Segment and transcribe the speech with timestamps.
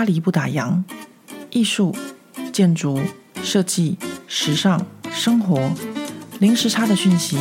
[0.00, 0.82] 巴黎不打烊，
[1.50, 1.94] 艺术、
[2.54, 2.98] 建筑、
[3.42, 5.70] 设计、时尚、生活，
[6.38, 7.36] 零时差的讯息。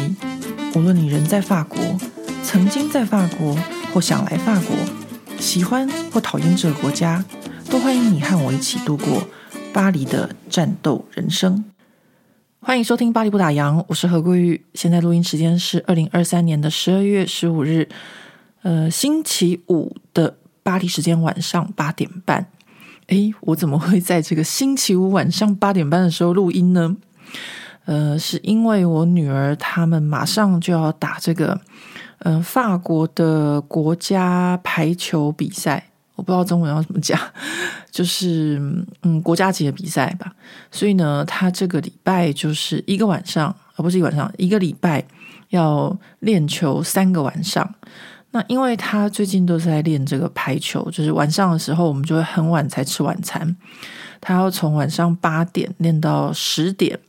[0.76, 1.80] 无论你人在法国，
[2.44, 3.56] 曾经在法国，
[3.94, 4.76] 或想来法国，
[5.40, 7.24] 喜欢或讨厌这个国家，
[7.70, 9.24] 都欢迎你和我一起度过
[9.72, 11.64] 巴黎的战斗人生。
[12.60, 14.66] 欢迎收听《巴黎不打烊》，我是何桂玉。
[14.74, 17.88] 现在录音时间是二零二三年的十二月十五日，
[18.64, 20.36] 呃，星期五的。
[20.70, 22.46] 巴黎时间晚上八点半，
[23.08, 26.96] 诶，我怎么会在这个星期五晚上八点半的时候录音呢？
[27.86, 31.60] 呃，是因为我女儿他们马上就要打这个，
[32.20, 37.20] 呃，法国的国家排球比赛，我不知道中文要怎么讲，
[37.90, 38.62] 就是
[39.02, 40.32] 嗯，国家级的比赛吧。
[40.70, 45.04] 所以呢，他这个礼拜就是一个晚上，而不是一个晚上，一个礼拜
[45.50, 47.74] 要练球三个晚上。
[48.32, 53.56] 那因为他最近都是在练这个排球，就是晚上的时候我们就会很晚才吃晚餐。
[54.22, 57.00] 他要从晚上八点练到十点，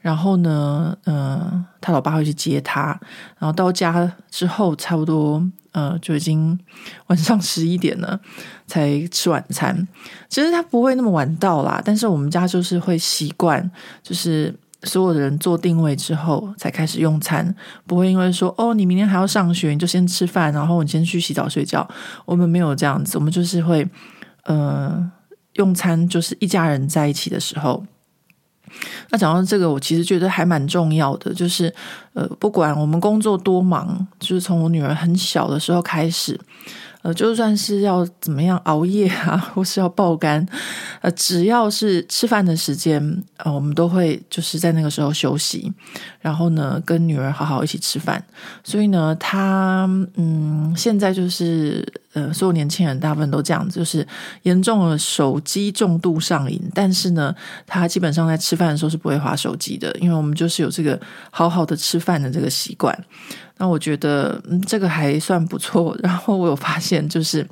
[0.00, 2.88] 然后呢，嗯、呃，他老爸会去接他，
[3.38, 6.58] 然后到家之后差不多呃就已经
[7.08, 8.20] 晚上十一点了
[8.66, 9.88] 才吃晚餐。
[10.28, 13.70] 其实他不会那么晚到啦，但是我们家就是会习惯，
[14.02, 14.54] 就是。
[14.84, 17.54] 所有的人做定位之后才开始用餐，
[17.86, 21.86] 不会因为说哦，你明天还要上学，你就先吃饭，然后你先去洗澡睡觉。
[22.24, 23.86] 我们没有这样子，我们就是会，
[24.44, 25.10] 呃，
[25.54, 27.84] 用餐就是一家人在一起的时候。
[29.10, 31.74] 那讲到这个，我其实觉得还蛮重要的，就是
[32.12, 36.38] 呃，不管我们工作多忙，就是从我女儿很小的时候开始。
[37.02, 40.46] 呃，就算是要怎么样熬夜啊，或是要爆肝，
[41.00, 45.72] 呃，只要是吃饭的时间，呃，我们都会就是在那个时候休息，
[46.20, 48.22] 然后呢，跟女儿好好一起吃饭。
[48.62, 54.06] 所以呢，他嗯，现在就是呃，所有年轻人大部分都这样子，就是
[54.42, 56.60] 严重的手机重度上瘾。
[56.74, 57.34] 但是呢，
[57.66, 62.94] 他基本上在吃饭的时候是不会滑手机的，因为我们就是有这个好好的吃饭的这个习惯。
[63.60, 65.94] 那我觉得，嗯，这个还算不错。
[66.02, 67.46] 然后我有发现，就是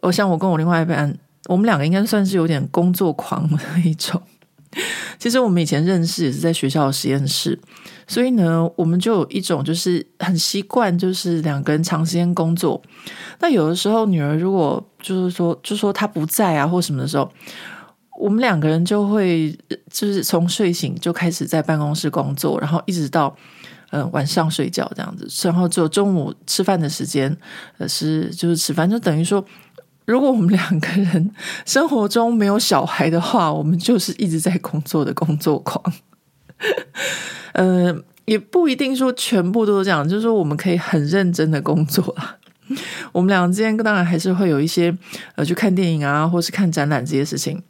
[0.00, 1.14] 我像我跟我另外一半，
[1.48, 4.20] 我们两个应该算是有点工作狂的一种。
[5.18, 7.58] 其实我们以前认识也是在学校的实验室，
[8.06, 12.80] 所以呢，我们就有一种就是很习惯，就是两个人长时间工作。
[13.40, 17.30] 那有的时候，女儿如果就是说，就说她不在啊，或什么的时候，
[18.18, 19.54] 我们两个人就会
[19.90, 23.36] 就是从睡醒就开始在办公室工作，然后一直到。
[23.90, 27.34] 嗯、呃，晚上睡觉这样子，然后只有中午吃饭的时间，
[27.78, 29.44] 呃，是就是吃饭，就等于说，
[30.04, 31.30] 如果我们两个人
[31.64, 35.92] 生活中没有小孩的话，我们就是一直在工作的工作狂。
[37.52, 42.36] 呃，也不一定说全部都是这样，就是说我们可以很认真的工作啊。
[43.12, 44.94] 我们两个之间当然还是会有一些
[45.36, 47.62] 呃，去看电影啊，或是看展览这些事情。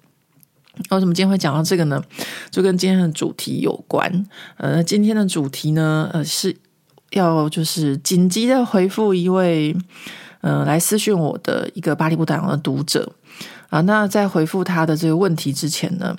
[0.91, 2.03] 为什么今天会讲到这个呢？
[2.51, 4.27] 就跟今天的主题有关。
[4.57, 6.57] 呃，今天的主题呢，呃，是
[7.11, 9.77] 要就是紧急的回复一位
[10.41, 13.13] 呃来私讯我的一个巴黎不打烊的读者
[13.71, 13.81] 啊。
[13.83, 16.17] 那在回复他的这个问题之前呢，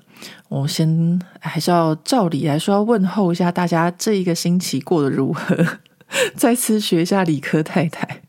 [0.48, 5.66] 我先还是要照理来说要问候一下大家这一个星期过得如何，
[6.36, 8.22] 再次学一下理科太太。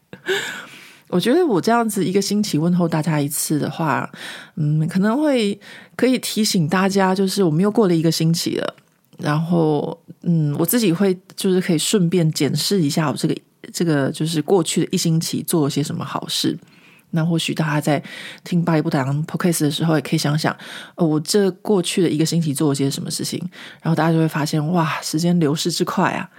[1.10, 4.08] 我觉得我这样子一个星期问候大家一次的话，
[4.56, 5.58] 嗯，可能会
[5.96, 8.74] 可以提醒大家，就是我们又过了一个星期了。
[9.18, 13.36] 然后，嗯，我自己会就是可以顺便检视一下我这个
[13.72, 16.58] 这个就是过去的一星期做了些什么好事。
[17.10, 18.02] 那或许大家在
[18.44, 20.56] 听巴黎不打烊 Podcast 的时候，也可以想想，
[20.94, 23.38] 呃，我这过去的一个星期做了些什么事情。
[23.82, 26.30] 然后大家就会发现，哇，时间流逝之快啊！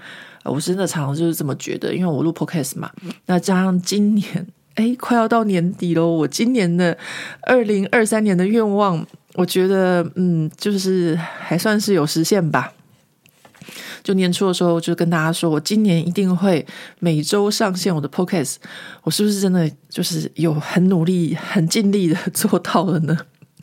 [0.46, 2.90] 我真的常常就是这么觉得，因为我录 Podcast 嘛，
[3.26, 4.48] 那加上今年。
[4.76, 6.98] 哎，快要到年底了，我今年的
[7.42, 12.74] 二零二三年的愿望，我觉得嗯，就是还算是有实现吧。
[14.04, 16.66] 就年初的时候，就跟大家说，我今年一定会
[17.00, 18.56] 每周上线我的 Podcast，
[19.04, 23.18] 我是不是真的就是有很努力、很尽力的做到了呢？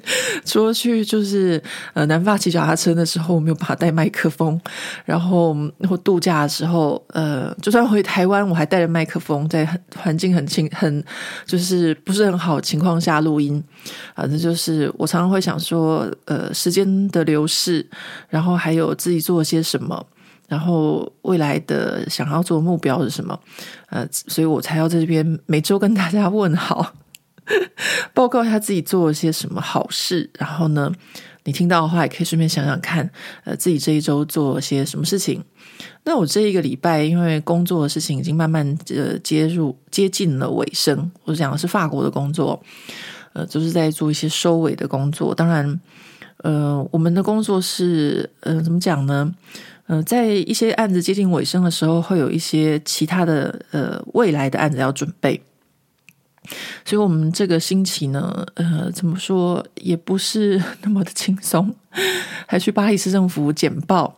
[0.44, 1.62] 除了去就是
[1.94, 4.60] 呃南发骑脚踏车的时候，我没有办法带麦克风，
[5.04, 5.56] 然后
[5.88, 11.04] 或度假的时候，呃，就算回台湾，我还带着麦克风，在很环境很清很
[11.44, 13.62] 就是不是很好情况下录音，
[14.14, 17.86] 反正就是我常常会想说，呃，时间的流逝，
[18.28, 20.04] 然后还有自己做了些什么，
[20.48, 23.38] 然后未来的想要做的目标是什么，
[23.90, 26.94] 呃，所以我才要在这边每周跟大家问好。
[28.14, 30.92] 报告一下自己做了些什么好事，然后呢，
[31.44, 33.10] 你听到的话也可以顺便想想看，
[33.44, 35.42] 呃，自己这一周做了些什么事情。
[36.04, 42.62] 那我这一个礼拜，因为工作的事情已经慢慢呃接入接近了尾声，我讲的是法国的工作。
[43.34, 45.34] 呃，就是在做一些收尾的工作。
[45.34, 45.80] 当然，
[46.38, 49.32] 呃，我们的工作是，呃，怎么讲呢？
[49.86, 55.40] 呃，在一些案子接近尾声的时候，会有一些其他的呃未来的案子要准备。
[56.88, 61.70] 所以，我们这个星期呢，呃，怎么说也不是 那么的轻松，
[62.46, 64.16] 还去巴黎市政府简报，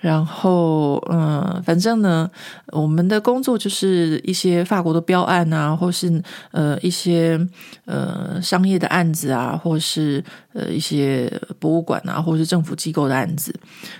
[0.00, 2.30] 然后，嗯、呃，反正呢，
[2.68, 6.22] 我们的工作就是一些法国的标案啊，或是
[6.52, 7.38] 呃一些
[7.84, 10.24] 呃商业的案子啊，或是
[10.54, 13.54] 呃一些博物馆啊，或是政府机构的案子。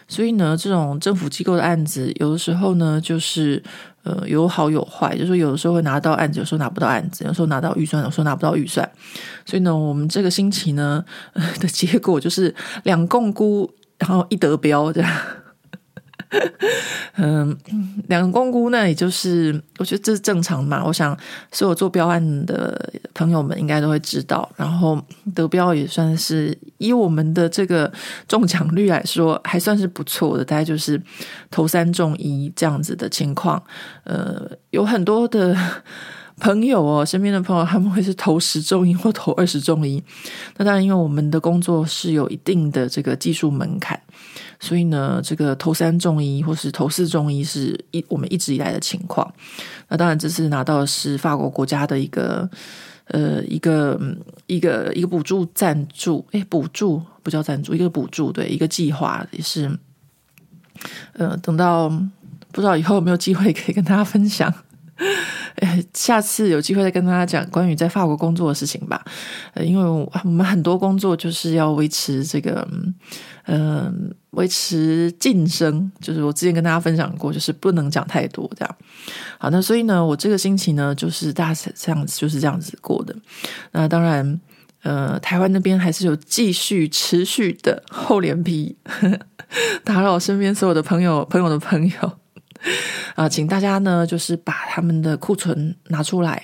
[0.08, 3.62] 所以呢，这种政府机构的案子，有的时候呢，就是。
[4.06, 8.90] 呃，有好有坏，就是有的时候会拿到案子，有时候拿不到案子，有时候拿到预算，有时候拿不到预算。
[9.44, 11.04] 所以呢，我们这个星期呢，
[11.60, 12.54] 的结果就是
[12.84, 15.12] 两共估，然后一得标这样。
[17.14, 17.56] 嗯，
[18.08, 20.82] 两个摃龟呢，也就是我觉得这是正常嘛。
[20.84, 21.16] 我想
[21.52, 25.00] 所有做标案的朋友们应该都会知道，然后
[25.34, 27.90] 得标也算是以我们的这个
[28.26, 31.00] 中奖率来说，还算是不错的，大概就是
[31.48, 33.62] 投三中一这样子的情况。
[34.02, 35.56] 呃，有很多的
[36.38, 40.02] 朋友哦，身边的朋友他们会是投十中一或投二十中一。
[40.56, 44.00] 那当然，因为我们的工作是有一定的这个技术门槛。
[44.58, 49.30] 所以呢，这个投三中一或是投四中一是一我们一直以来的情况。
[49.88, 52.48] 那当然，这次拿到的是法国国家的一个
[53.08, 54.00] 呃一个
[54.46, 59.70] 一个一个补助赞助，诶，补助不叫赞助，一个补助对，一个计划也是。
[61.12, 61.88] 呃，等到
[62.52, 64.52] 不知道以后有没有机会可以跟大家分享。
[65.92, 69.04] 下次有机会再跟大家讲关于在法国工作的事情吧。
[69.60, 72.66] 因为我们很多工作就是要维持这个，
[73.46, 78.76] 嗯，维持晋升，就是我之前跟大家分享过，就是不能讲太多这样。
[79.38, 83.14] 好，那所以呢，我这个星期呢，就是大家这样子就是这样子过的。
[83.72, 84.40] 那当然，
[84.82, 88.76] 呃，台湾那边还是有继续持续的厚脸皮，
[89.84, 92.12] 打扰身边所有的朋友朋友的朋友。
[93.14, 96.42] 啊，请大家呢，就是把他们的库存拿出来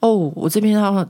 [0.00, 0.16] 哦。
[0.34, 1.08] 我这边要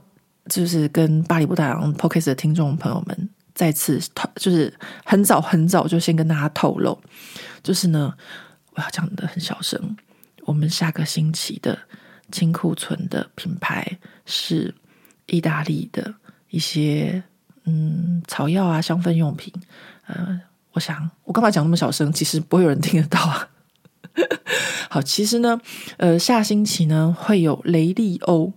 [0.49, 4.73] 就是跟巴黎不打烊 Podcast 的听众朋友们再次透，就是
[5.05, 6.99] 很早很早就先跟大家透露，
[7.62, 8.15] 就是呢，
[8.75, 9.97] 我要讲的很小声。
[10.47, 11.79] 我们下个星期的
[12.32, 14.75] 清库存的品牌是
[15.27, 16.15] 意大利的
[16.49, 17.23] 一些
[17.65, 19.53] 嗯草药啊、香氛用品。
[20.06, 20.41] 呃，
[20.73, 22.11] 我想我干嘛讲那么小声？
[22.12, 23.49] 其实不会有人听得到啊。
[24.91, 25.61] 好，其实呢，
[25.97, 28.53] 呃，下星期呢会有雷利欧，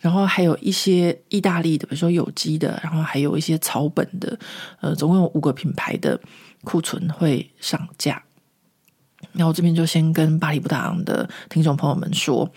[0.00, 4.38] 然后还有一些意大利的，比如说有机的，然后还有一些草本的，
[4.80, 6.20] 呃，总共有五个品牌的
[6.62, 8.22] 库存会上架。
[9.32, 12.48] 那我这边就先跟巴黎不打烊的听众朋友们说，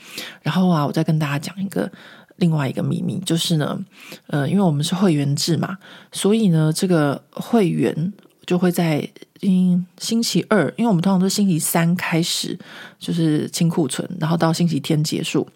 [0.41, 1.91] 然后啊，我再跟大家讲一个
[2.37, 3.79] 另外一个秘密，就是呢，
[4.27, 5.77] 呃，因为我们是会员制嘛，
[6.11, 8.13] 所以呢，这个会员
[8.51, 9.09] 就会在。
[9.41, 12.55] 因星期二，因为我们通常都是星期三开始
[12.99, 15.47] 就是清库存，然后到星期天结束。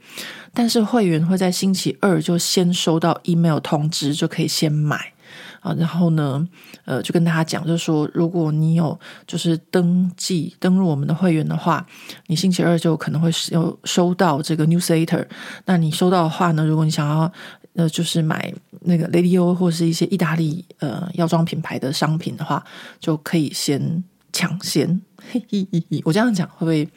[0.56, 5.14] 但是会员会在星期二就先收到 email 通知，就可以先买
[5.60, 5.72] 啊。
[5.78, 6.50] 然后呢，
[6.86, 11.86] 呃，就跟大家讲，就是说，如果你有就是登记登入我们的会员的话，
[12.26, 15.24] 你星期二就可能会有收到这个 newsletter。
[15.66, 17.32] 那你收到的话呢，如果你想要。
[17.76, 22.64] 呃，就是买那个雷利欧或是一些意大利呃药妆品牌的商品的话，
[23.00, 25.02] 就可以先抢先。
[25.32, 26.88] 嘿嘿，我这样讲会不会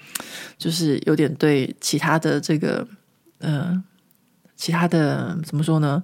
[0.57, 2.87] 就是有点对其他的这个
[3.39, 3.83] 呃
[4.55, 6.03] 其他的怎么说呢？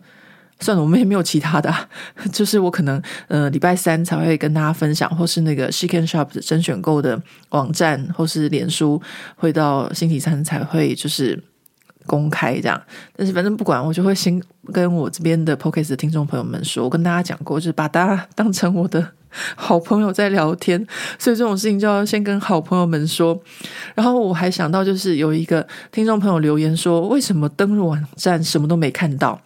[0.59, 1.73] 算了，我们也没有其他的，
[2.33, 9.01] 就是我可能呃礼拜三才会跟大家分享，或是那个 Chic and Shop 的甄选购的网站或是脸书，
[9.37, 11.41] 会到星期三才会就是。
[12.07, 12.81] 公开这样，
[13.17, 14.41] 但是反正不管，我就会先
[14.73, 19.07] 跟我这边的 p o c a s t 的听众朋友们说，我跟大家讲过，就是把大家当成我的
[19.57, 20.79] 好朋友在聊天，
[21.19, 23.39] 所以这种事情就要先跟好朋友们说。
[23.95, 29.41] 然后我还想到，就是有一个听众朋友留言说，为什么登入网站什么都没看到？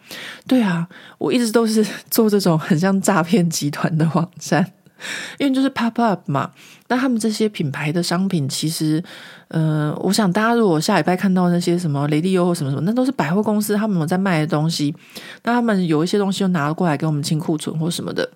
[0.46, 0.88] 对啊，
[1.18, 4.72] 我一直都是做这种很像诈骗集团的网站。
[5.38, 6.50] 因为就是 pop up 嘛，
[6.88, 9.02] 那他们这些品牌的商品，其实，
[9.48, 14.94] 呃，我想大家如果下礼拜看到那些什么雷利欧或什么什么，那都是百货公司他们有在卖的东西。
[15.44, 18.28] 那他们有一些东西又拿过来给我们清库存或什么的，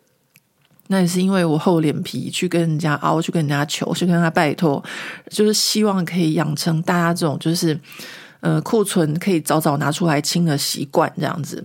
[0.88, 4.83] 那也是因为我厚脸皮去跟人家凹，去跟人家求，去跟他拜托，
[5.31, 7.78] 就是希望可以养成大家这种就是，
[8.40, 11.64] 呃，库存可以早早拿出来清的习惯这样子。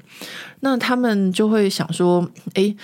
[0.62, 2.76] 那他们就会想说，诶。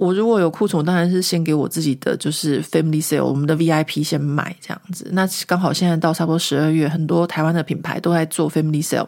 [0.00, 5.06] 我如果有库存，当然是先给我自己的，就是 family sale，我们的 VIP 先买这样子。
[5.12, 9.06] 那刚好现在到差不多十二月，很多台湾的品牌都在做 family sale，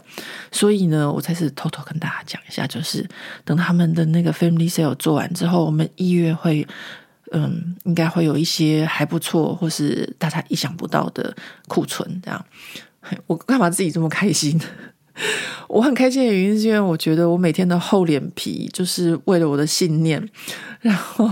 [0.51, 3.09] 所以呢，我才是偷偷跟大家讲一下，就是
[3.43, 6.67] 等他们的那个 family sale 做完之后，我们一月会，
[7.31, 11.35] 嗯，应该会有一些还不错，或是大家意想不到的
[11.69, 12.45] 库存这样。
[13.27, 14.61] 我干嘛自己这么开心？
[15.69, 20.26] 我很开心的原因是因为我觉得我每天的厚脸皮，就是为了我的信念，
[20.81, 21.31] 然后，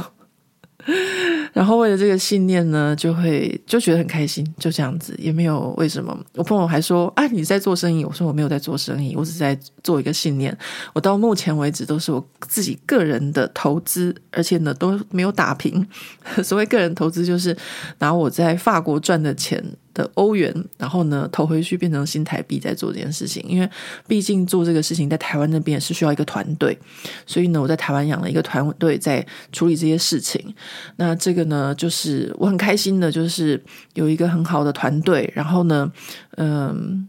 [1.52, 6.16] 然后为了这个信念呢，就会就觉得很开心，就这样子，也没有为什么。
[6.34, 10.56] 我朋友还说：“啊，你在做生意？”我说：“我没有在做生意，我只在做一个信念。
[10.92, 15.86] 我到目前为止都是我自己个人的投资，而且呢都没有打平。
[16.42, 17.56] 所谓个人投资，就是
[17.98, 23.44] 拿我在法国赚的钱。”的欧元，然后呢，投回去变成新台币，在做这件事情。
[23.48, 23.68] 因为
[24.06, 26.78] 毕竟做这个事情在台湾那边是需要一个团队，
[27.26, 30.54] 所以呢，我在台湾养了一个团队在处理这些事情。
[30.96, 33.62] 那这个呢，就是我很开心的，就是
[33.94, 35.30] 有一个很好的团队。
[35.34, 35.90] 然后呢，
[36.36, 37.08] 嗯，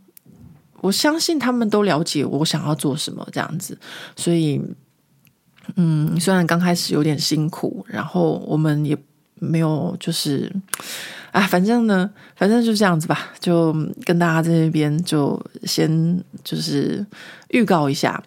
[0.82, 3.78] 我相信他们都了解我想要做什么这样子。
[4.16, 4.62] 所以，
[5.76, 8.98] 嗯，虽然刚开始有点辛苦，然后我们也
[9.42, 10.52] 没有就是。
[11.32, 13.72] 啊，反正呢，反正就这样子吧，就
[14.04, 17.06] 跟大家在那边就先就是
[17.52, 18.22] 预告一下。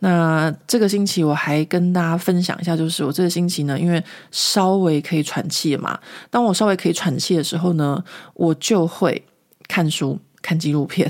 [0.00, 5.96] 那这个星期我还跟大家分享一下，就是我这个星期呢，因为稍微可以喘气嘛。
[6.30, 8.02] 当我稍微可以喘气的时候呢，
[8.34, 9.24] 我就会
[9.68, 11.08] 看书、看纪录片。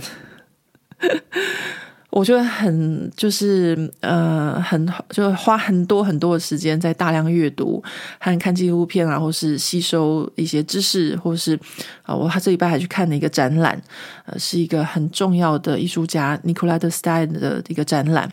[2.18, 7.80] 我觉得很就是呃很就花很多很多的时间在大量阅读
[8.18, 11.54] 和看纪录片啊，或是吸收一些知识，或是
[12.02, 13.80] 啊、呃，我这礼拜还去看了一个展览，
[14.26, 18.28] 呃，是一个很重要的艺术家 Nicolas de Stael 的一个展览，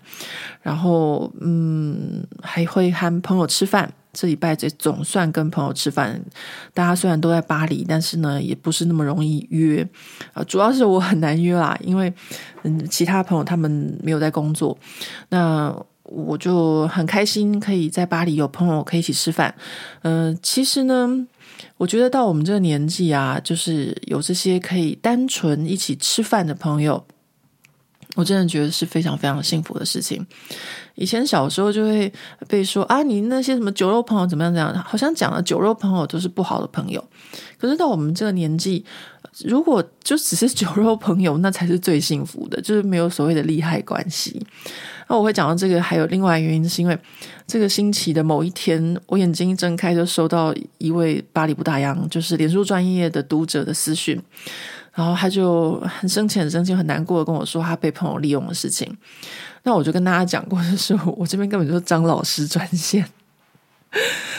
[0.63, 3.93] 然后嗯，还会和朋友吃饭。
[4.15, 6.19] 这礼拜这总算跟朋友吃饭，
[6.73, 9.85] 大家虽然都在巴黎，但是呢，也不是那么容易约。
[10.33, 12.11] 呃，主要是我很难约啦，因为
[12.63, 14.77] 嗯，其他朋友他们没有在工作，
[15.27, 19.53] 那我就很开心可以在巴黎有朋友可以一起吃饭。
[20.03, 21.27] 嗯、其实呢，
[21.75, 27.05] 我觉得到我们这个年纪啊，就是有这些可以单纯一起吃饭的朋友。
[28.15, 30.25] 我真的觉得是非常非常幸福的事情。
[30.95, 32.11] 以前小时候就会
[32.47, 37.03] 被说啊，你那些什么酒肉朋友怎么样怎样，好像讲了酒肉朋友都是不好的朋友。
[37.59, 38.83] 可是到我们这个年纪，
[39.43, 44.41] 如果就只是酒肉朋友，那才是最幸福的，就是没有所谓的利害关系。
[45.07, 46.97] 那我会讲到这个，还有另外一个原因，是因为
[47.45, 54.19] 这个星期的某一天，我眼睛一睁开就收到一位巴黎不大洋，就是脸书专业的读者的私讯。
[54.95, 58.91] 然后他就很生气、很生气、很难过的跟我说他被朋友利用的事情。
[59.63, 63.05] 那我就跟大家讲过，就是我这边根本就是张老师专线，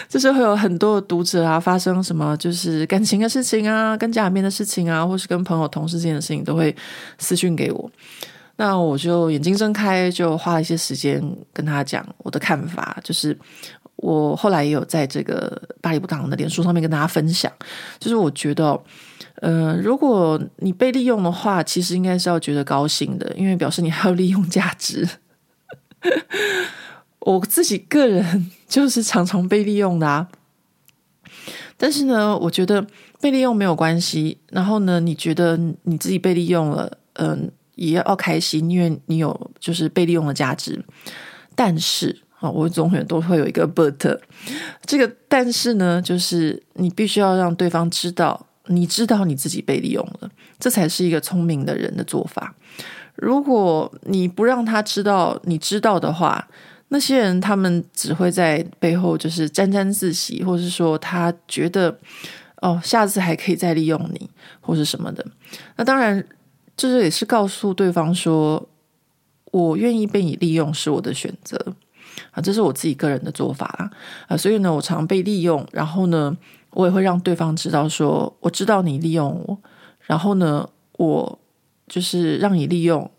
[0.09, 6.75] 就是会有很多的读者啊，发生什么就是感情的事情啊，跟家里面的事情啊，或是跟朋友、同事之间的事情，都会
[7.19, 7.91] 私讯给我。
[8.57, 11.23] 那我就眼睛睁开，就花了一些时间
[11.53, 13.37] 跟他讲我的看法，就是
[13.97, 17.53] 我后来也有在这个巴黎不打烊的脸书上面跟大家分享，
[17.99, 18.81] 就是我觉得。
[19.37, 25.09] 呃，如果你被利用的话，其实应该是要觉得高兴的，因为表示你还有利用价值。
[27.21, 30.29] 我自己个人就是常常被利用的啊，
[31.77, 32.87] 但是呢，我觉得
[33.21, 34.39] 被利用没有关系。
[34.51, 40.85] 然后呢，你觉得你自己被利用了，嗯、也要开心，因为你有就是被利用的价值。
[41.55, 44.21] 但是啊，我总会都会有一个 but，
[44.85, 48.46] 这个但是呢，就是你必须要让对方知道。
[48.69, 52.55] 你知道你自己被利用了，这才是一个聪明的人的做法。
[53.15, 56.47] 如果你不让他知道你知道的话，
[56.89, 61.99] 那些人他们只会在背后就是沾沾自喜，或是说他觉得
[62.61, 64.29] 哦，下次还可以再利用你，
[64.61, 65.25] 或是什么的。
[65.77, 66.23] 那当然，
[66.77, 68.69] 这也是告诉对方说，
[69.53, 71.57] 我愿意被你利用是我的选择
[72.33, 73.91] 啊，这是我自己个人的做法
[74.29, 74.37] 啊。
[74.37, 76.37] 所以呢，我常被利用，然后呢。
[76.77, 79.59] 我也会让对方知道，说我知道你利用我，
[80.01, 80.69] 然后呢，
[80.99, 81.39] 我
[81.89, 83.11] 就是让你利用，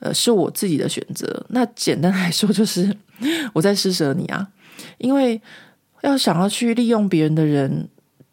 [0.00, 1.44] 呃，是我自己的选择。
[1.50, 2.96] 那简单来说，就是
[3.52, 4.48] 我在施舍你啊。
[4.96, 5.38] 因为
[6.00, 7.86] 要想要去利用别人的人，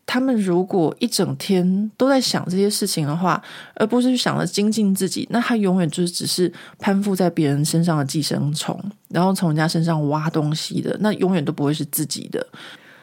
[0.05, 3.43] 他们如果一整天都在想这些事情的话，
[3.75, 12.47] 而不是去想着精进自己，那他永远就是只是攀附在别人身上的寄生虫，然后从人家身上挖东西的，那永远都不会是自己的。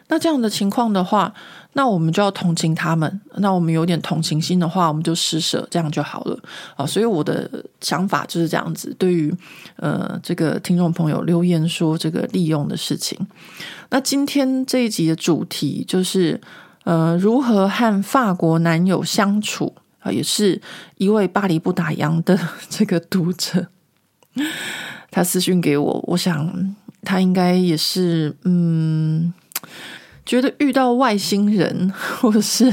[0.08, 1.34] 那这样的情况的话，
[1.72, 3.20] 那我们就要同情他们。
[3.38, 6.38] 那我们有点同情心的话，我们就施舍，这样就好了
[6.76, 6.86] 啊。
[6.86, 8.94] 所以我的想法就是这样子。
[8.98, 9.34] 对于
[9.76, 13.18] 呃这个听众朋友留言说这个利用的事情，
[13.90, 16.40] 那今天这一集的主题就是
[16.84, 20.62] 呃如何和法国男友相处啊，也是
[20.98, 23.66] 一位巴黎不打烊的这个读者，
[25.10, 29.34] 他私信给我，我想他应该也是嗯。
[30.24, 32.64] 觉得遇到外星人， 或是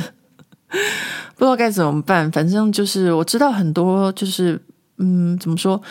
[1.36, 4.60] 不知道该怎么办，反正就是我知道很多，就是
[4.98, 5.82] 嗯，怎么说，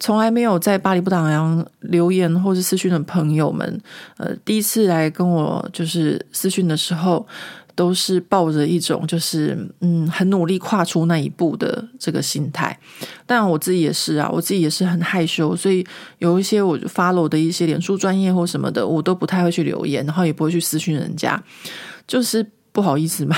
[0.00, 3.80] 从来没有在巴黎不打烊留言或是私讯的朋友们，
[4.16, 7.26] 呃，第一次来跟我就是私讯的时候。
[7.74, 12.78] 都是抱着一种就是嗯，很努力跨出那一步的这个心态，
[13.26, 15.84] 但我自己也是啊，我自己也是很害羞，所以
[16.18, 21.42] 有一些我 follow 的一些脸书专业或什么的，我都不太会去留言，然后也不会去私讯人家，
[22.06, 23.36] 就是不好意思嘛。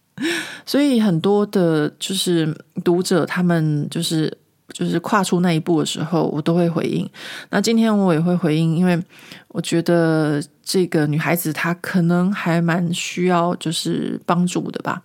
[0.66, 4.38] 所以很多的，就是读者他们就是。
[4.72, 7.08] 就是跨出那一步的时候，我都会回应。
[7.50, 9.00] 那今天我也会回应，因为
[9.48, 15.02] 我觉得这个女孩子她可能还蛮需要就是帮助的吧。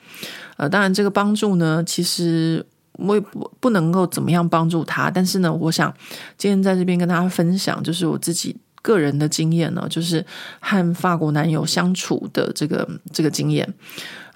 [0.55, 5.93] 呃，当然这个帮助呢，其实我也不不能够怎么样帮助她，但是呢，我想
[6.37, 10.25] 今天在这边跟大家分享，就是我自己个人的经验呢，就是
[10.59, 13.71] 和法国男友相处的这个这个经验。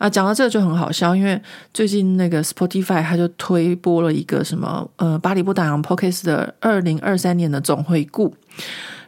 [0.01, 1.39] 啊，讲到这个就很好笑，因为
[1.71, 8.33] 最近那个 Spotify 它就推播了一个什么呃巴黎不打烊 Podcast 的二零二三年的总回顾，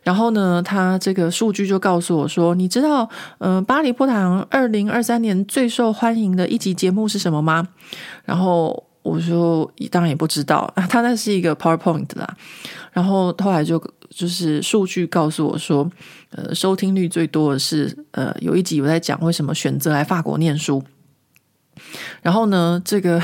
[0.04, 3.10] 然后呢，他这个数据就告诉我说，你知道
[3.40, 7.68] 呃巴黎不打烊二零二三年最受欢迎的一集节目是什么吗？
[8.24, 12.38] 然后我说当然也不知道，啊，他那是一个 PowerPoint 啦，
[12.92, 13.84] 然后后来就
[14.16, 15.90] 就是数据告诉我说。
[16.36, 20.84] 呃，收听率最多的是呃，有一集我在讲为什么选择来法国念书。
[22.24, 23.22] 然后呢，这个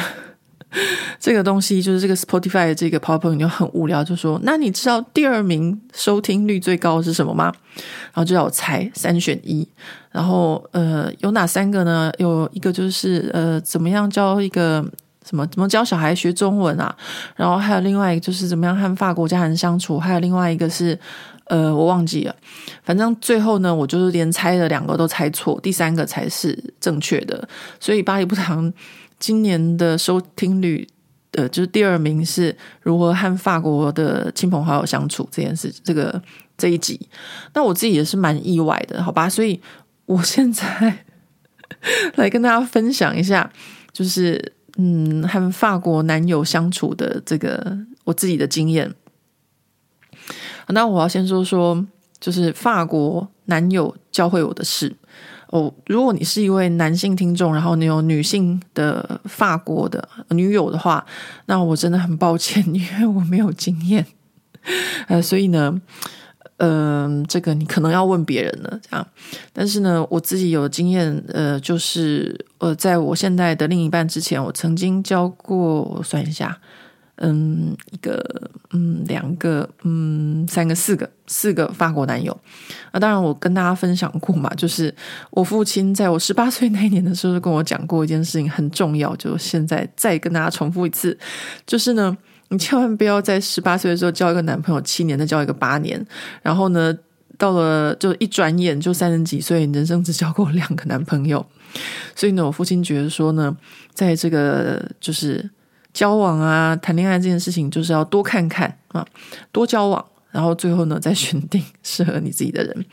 [1.19, 7.51] 这个东西就是这个 Spotify 的这个 PowerPoint 就很无聊，就说：“那你知道第二名收听率最高是什么吗？”
[8.13, 9.67] 然后就要我猜，三选一。
[10.11, 12.11] 然后呃，有哪三个呢？
[12.19, 14.85] 有一个就是呃，怎么样教一个
[15.29, 16.95] 怎么怎么教小孩学中文啊？
[17.35, 19.99] 然后还有另外一个就是怎么样和法国家人相处？
[19.99, 20.97] 还有另外一个是。
[21.49, 22.35] 呃，我忘记了，
[22.83, 27.49] 反正最后呢，我就是连猜了两个都猜错，第三个才是正确的。
[27.79, 28.71] 所以巴黎不打烊
[29.17, 30.87] 今年的收听率，
[31.31, 36.21] 呃，就是第二名是如何和法国的亲朋好友相处这件事，这个
[36.55, 37.09] 这一集，
[37.55, 39.27] 那我自己也是蛮意外的，好吧？
[39.27, 39.59] 所以
[40.05, 40.99] 我现在
[42.13, 43.51] 来跟大家分享一下，
[43.91, 48.95] 就是嗯，和法国男友相处的这个我自己的经验。
[50.69, 51.85] 那我要先说说，
[52.17, 54.95] 就是法国男友教会我的事
[55.47, 55.73] 哦。
[55.85, 61.05] 如果你是一位男性听众，然后你有女性的法国的女友的话，
[61.47, 64.05] 那我真的很抱歉，因为我没有经验。
[65.07, 65.81] 呃，所以呢，
[66.59, 68.79] 嗯、这个你可能要问别人了。
[68.89, 69.05] 这样，
[69.51, 76.57] 但是呢，我自己有经验，呃，就是呃，在我现在的另一半之前，我曾经交过，我算一下。
[77.21, 78.23] 嗯，一个，
[78.71, 82.31] 嗯，两个，嗯，三个，四个，四个法国男友。
[82.91, 84.95] 啊，当然，我跟大家分享过嘛，就是
[85.31, 91.17] 我父亲在我十八岁那一年的时候跟我讲过一件事情，很重要，就现在再跟大家重复一次，
[91.67, 92.17] 就是呢，
[92.49, 96.05] 你千万不要在十八岁的时候交一个男朋友七年，再交一个八年，
[96.41, 96.95] 然后呢，
[97.37, 101.45] 到了就一转眼就三十几岁，人生只交过两个男朋友。
[102.15, 103.55] 所以呢，我父亲觉得说呢，
[103.93, 105.49] 在这个就是。
[105.91, 109.05] 交往啊，谈恋爱这件事情就是要多看看啊，
[109.51, 112.85] 多交往，然后最后呢，再选定适合你自己的人。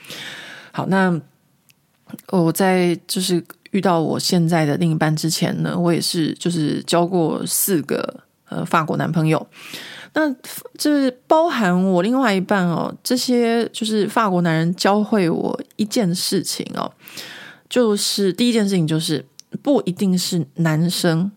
[0.73, 1.21] 好，那
[2.31, 9.47] 我在就是遇到我现在的另一半之前呢，我也是就是交过四个呃法国男朋友。
[10.15, 10.35] 那
[10.79, 16.91] 这包含我另外一半哦，这些就是法国男人教会我一件事情哦，
[17.69, 19.25] 就是第一件事情就是
[19.63, 21.31] 不一定是男生。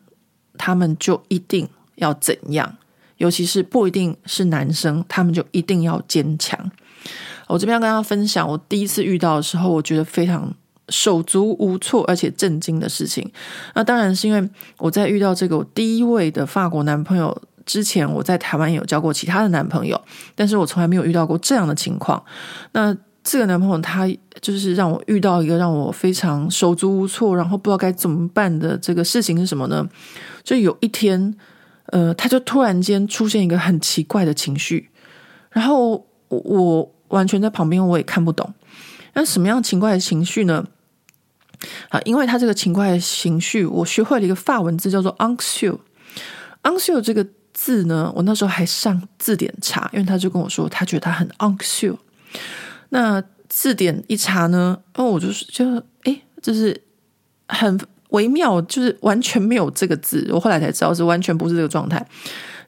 [0.62, 2.76] 他们就一定要怎样？
[3.16, 6.70] 尤其是不一定是男生，他们就一定要坚强。
[7.48, 10.54] 我这边要跟大家分享，我第一次遇到的时候，我觉得非常
[10.90, 13.30] 手足无措，而且震惊的事情。
[13.76, 20.00] 那当然是因为我在遇到这个我第一位的法国男朋友之前，我在台湾有交过其他的男朋友，
[20.36, 22.24] 但是我从来没有遇到过这样的情况。
[22.72, 24.08] 那这个男朋友他
[24.42, 29.88] 就是让我遇到一个让我非常手足无措，然后不知道该怎么办的这个事情是什么呢？
[30.44, 31.36] 就有一天，
[31.88, 34.90] 呃，他就突然间出现一个很奇怪的情绪，
[35.52, 38.52] 然后我，我完全在旁边，我也看不懂。
[39.14, 40.66] 那什么样奇怪的情绪呢？
[41.90, 45.78] 啊，因为他这个勤快的情绪，我学会了一个法文字叫做 anxieux。
[46.64, 51.98] anxieux 这个字呢，我那时候还上字典查，因为他就跟我说，他觉得他很 anxio。
[52.90, 55.66] 那字典一查呢，哦，我就是就
[56.04, 56.82] 哎，就是
[57.48, 60.28] 很微妙，就是完全没有这个字。
[60.32, 62.06] 我后来才知道是完全不是这个状态。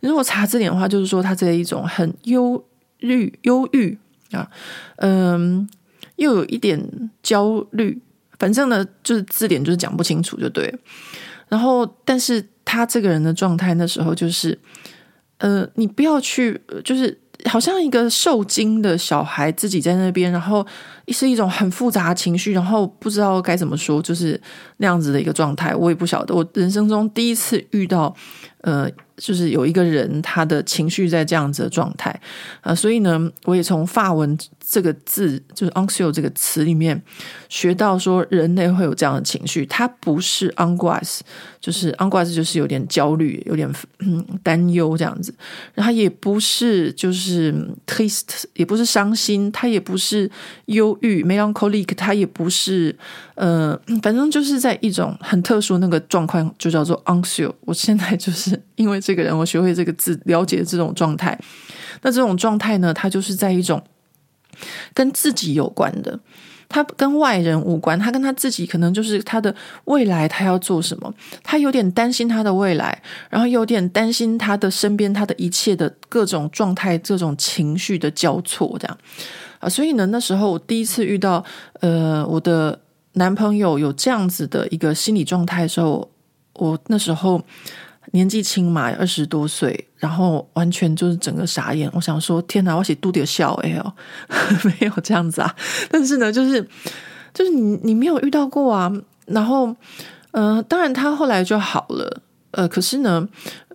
[0.02, 2.64] 如果查字典的话，就是说他这一种很忧
[3.00, 3.98] 虑、忧郁
[4.32, 4.50] 啊，
[4.98, 5.70] 嗯，
[6.18, 8.02] 又有一点焦虑。
[8.42, 10.74] 反正呢，就是字典就是讲不清楚，就对。
[11.48, 14.58] 然后，但是他这个人的状态那时候就是，
[15.38, 20.66] 呃，你不要去，就是好像一个受惊的小孩自己在那边，然后
[21.10, 24.42] 是一种很复杂情绪，然后不知道该怎么说，就是
[24.78, 25.76] 那样子的一个状态。
[25.76, 28.16] 我也不晓得，我人生中第一次遇到，
[28.62, 28.90] 呃。
[29.18, 32.20] 就是有一个人，他的情绪在这样子的状态，
[32.62, 34.36] 啊，所以呢，我也从法文
[34.72, 37.00] 这个字，就是 anxio 这个词里面
[37.48, 41.20] 学到说，人类会有这样的情绪，它不是 “anguish”，
[41.60, 45.32] 就是 “anguish” 就是有点焦虑，有点嗯担忧这样子，
[45.76, 47.54] 然后也不是就是
[47.86, 50.30] “taste”，也不是伤心，它也不是
[50.66, 52.98] 忧郁，“melancholic”，它也不是
[53.36, 57.54] 呃，反正就是在一种很特殊那个状况，就叫做 anxio。
[57.62, 59.12] 我现在就是因为这。
[59.12, 61.38] 个人，我学会这个字，了解这种状态。
[62.02, 63.84] 那这种状态呢，他就是在一种
[64.94, 66.20] 跟自己有关的，
[66.70, 69.54] 他跟外人无关，他跟他自己可能就是他的
[69.86, 71.14] 未来，他要做什么？
[71.44, 78.98] 他有点担心他的未来，然后有点担心他的身边，他的一切的各种状态，这种情绪的交错，这样
[79.60, 79.68] 啊。
[79.68, 81.44] 所以呢，那时候我第一次遇到
[81.82, 82.80] 呃，我的
[83.14, 86.10] 男朋友有这样子的一个心理状态的时候，
[86.54, 87.42] 我那时候。
[88.12, 91.90] 年纪轻嘛，二十多岁，然后完全就是整个傻眼。
[91.94, 93.94] 我想说，天哪，我写都得笑哎哦，
[94.66, 95.56] 没有这样子啊。
[95.90, 96.62] 但是呢，就是
[97.34, 98.92] 就是你你没有遇到过啊。
[99.28, 99.68] 然后，
[100.32, 102.22] 嗯、呃，当然他后来就好了。
[102.52, 103.26] 呃，可是呢，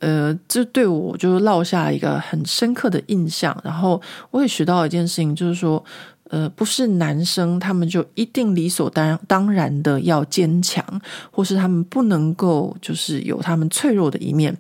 [0.01, 3.57] 呃，这对我就落下一个很深刻的印象。
[3.65, 5.83] 然后我也学到一件事情，就是说。
[6.29, 10.85] 呃，不是男生，他们就一定理所当当然的要坚强，
[11.31, 14.57] 或是他们不能够就是有他们脆弱的一面。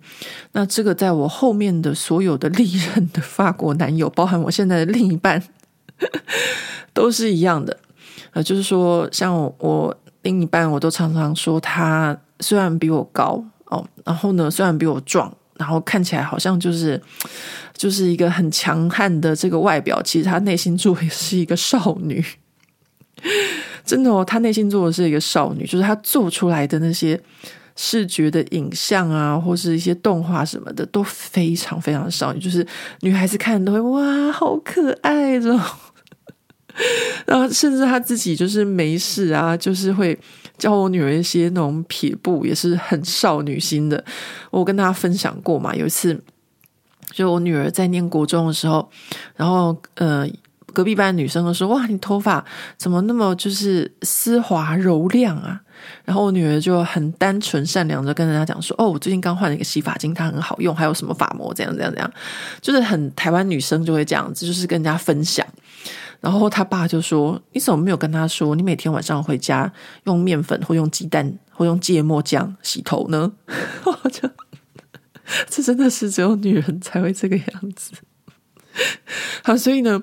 [0.53, 5.43] 那这个在我后面的所有的历任的法国男友，包含我现在的另一半，
[6.93, 7.77] 都是一样的。
[8.33, 15.35] 呃，就是说，像我，我另一半，我都常常说，他虽然比我高哦，然后呢，虽然比我壮。
[15.59, 17.01] 然后看起来好像就是，
[17.77, 22.25] 就是一个很强悍的这个外表，其实他内心住的是一个少女，
[23.85, 27.21] 真的哦，他内心做的是一个少女，就是他做出来的那些
[27.77, 32.67] 视觉的影像啊，或是一些动画什么的，都非常非常少女，就是
[33.01, 35.61] 女孩子看都会哇，好可爱这种。
[37.27, 40.19] 然后甚至他自己就是没事啊，就是会
[40.59, 44.03] 教我女儿一些那种撇步，也是很少女心的。
[44.51, 46.19] 我跟大家分享过嘛，有一次
[47.13, 48.89] 就我女儿在念国中的时候，
[49.37, 50.27] 然后呃
[50.73, 52.45] 隔壁班女生都说：“哇，你头发
[52.77, 55.61] 怎么那么就是丝滑柔亮啊？”
[56.05, 62.11] 然后我女儿就很单纯善良的跟人家讲说：“哦，我最近刚换了一个洗发精，它很好用，还有什么发膜，这样这样这样，
[62.61, 65.47] 就是很台湾女生就会这样子，就是跟人家分享。”
[66.27, 69.73] 然后他爸就说：“你怎么没有跟他说，你每天晚上回家
[70.07, 73.31] 用面粉或用鸡蛋或用芥末酱洗头呢？”
[73.87, 74.29] 我就
[75.49, 77.93] 这真的是只有女人才会这个样子。
[79.45, 80.03] 好，所以呢，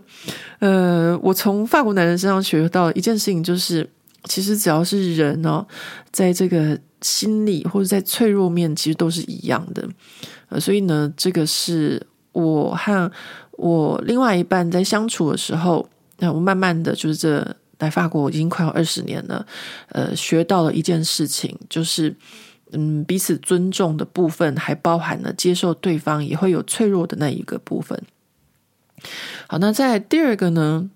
[0.60, 3.90] 呃，我从法国男人身上学到一件事情，就是
[4.24, 5.68] 其实只要是人哦，
[6.10, 9.86] 在这个心理或者在脆弱面，其实都是一样的。
[10.48, 13.12] 呃，所以呢，这个是我和
[13.58, 15.86] 我另外一半在相处的时候。
[16.20, 19.46] 那我慢慢的就是这来法国已经快要二十年了，
[19.90, 22.16] 呃，学到了一件事情，就是
[22.72, 28.02] 嗯，彼此尊重的部分，还包含了接受对方也会有脆弱的那一个部分。
[29.48, 30.90] 好，那在第二个呢，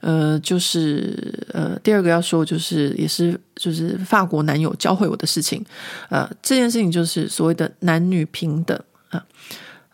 [0.00, 5.64] 呃，就是呃，第二个要说就是也是就是法国男友教会我的事情，
[6.08, 9.26] 呃，这件事情就是所谓的男女平等啊，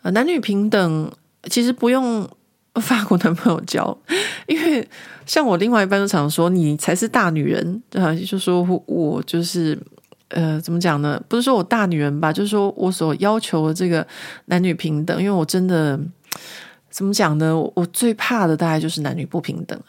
[0.03, 1.11] 呃，男女平等
[1.49, 2.29] 其实不用。
[2.81, 3.97] 法国男朋友教，
[4.47, 4.87] 因为
[5.25, 9.77] 像我另外一半都常说，你才是大女人啊，就说我就是
[10.29, 11.21] 呃，怎么讲呢？
[11.27, 14.05] 不是说我大女人吧，就是说我所要求的这个
[14.45, 15.99] 男女平等，因为我真的
[16.89, 17.55] 怎么讲呢？
[17.75, 19.79] 我最怕的大概就是男女不平等，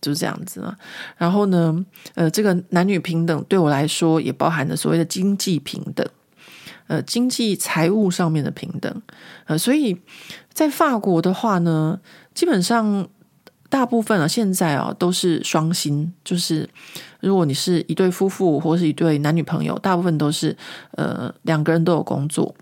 [0.00, 0.76] 就是这样子啊。
[1.16, 6.06] 然后呢，呃，这个男女平等对我来说也包含了所谓的经济平等。
[6.88, 9.02] 呃，经济财务上面的平等，
[9.46, 9.96] 呃，所以
[10.52, 11.98] 在法国的话呢，
[12.34, 13.08] 基本上
[13.68, 16.68] 大部分啊，现在啊都是双薪，就是
[17.20, 20.56] 如果你是一对夫妇或是一对男女朋友，大部分都是
[20.92, 22.54] 呃两个人都有工作。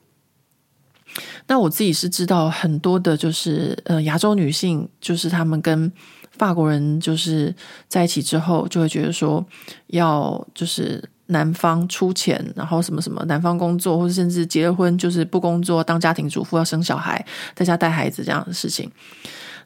[1.48, 5.90] 那我自己是知道很多的，就是呃亚洲女性，就是他们跟
[6.38, 7.52] 法国人就是
[7.88, 9.44] 在一起之后，就会觉得说
[9.88, 18.88] 要就是男方出钱，然后什么什么男方工作，或者甚至结了婚就是不工作，当家庭主妇要生小孩，在家带孩子这样的事情。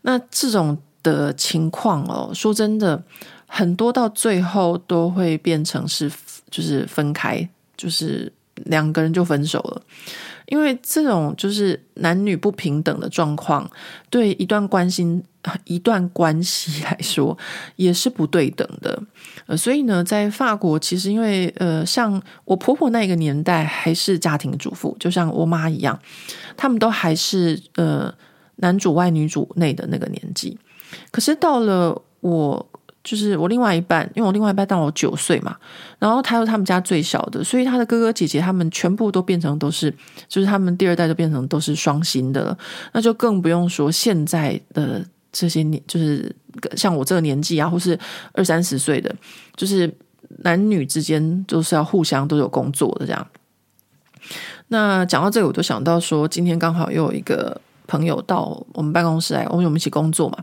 [0.06, 3.02] 那这种的情况哦，说真的，
[3.46, 6.10] 很多到最后都会变成是
[6.50, 8.30] 就是分开，就是
[8.66, 9.82] 两个人就分手了。
[10.46, 13.68] 因为这种就是男女不平等的状况，
[14.10, 15.24] 对一段关心、
[15.64, 17.36] 一段关系来说
[17.76, 19.02] 也是不对等的。
[19.46, 25.98] 呃，所以呢，在法国，其实因为呃，像我婆婆那个年代还是家庭主妇，就像我妈一样，
[26.58, 28.12] 他们都还是呃
[28.56, 30.58] 男主外女主内的那个年纪。
[31.10, 32.66] 可是到了我。
[33.04, 35.54] 就是我另外一半，因为我另外一半大我九岁嘛，
[35.98, 39.94] 然后他又他们家最小的，所以他的哥哥姐姐他们全部都变成都是，
[40.26, 42.58] 就是他们第二代都变成都是双薪的了，
[42.92, 46.34] 那就更不用说现在的这些年，就是
[46.76, 47.98] 像我这个年纪啊，或是
[48.32, 49.14] 二三十岁的，
[49.54, 49.94] 就是
[50.38, 53.26] 男女之间都是要互相都有工作的这样。
[54.68, 60.38] 那讲到这个，我就想到说，今天刚好又有一个朋友到我们办公室来，我们我们一起工作嘛。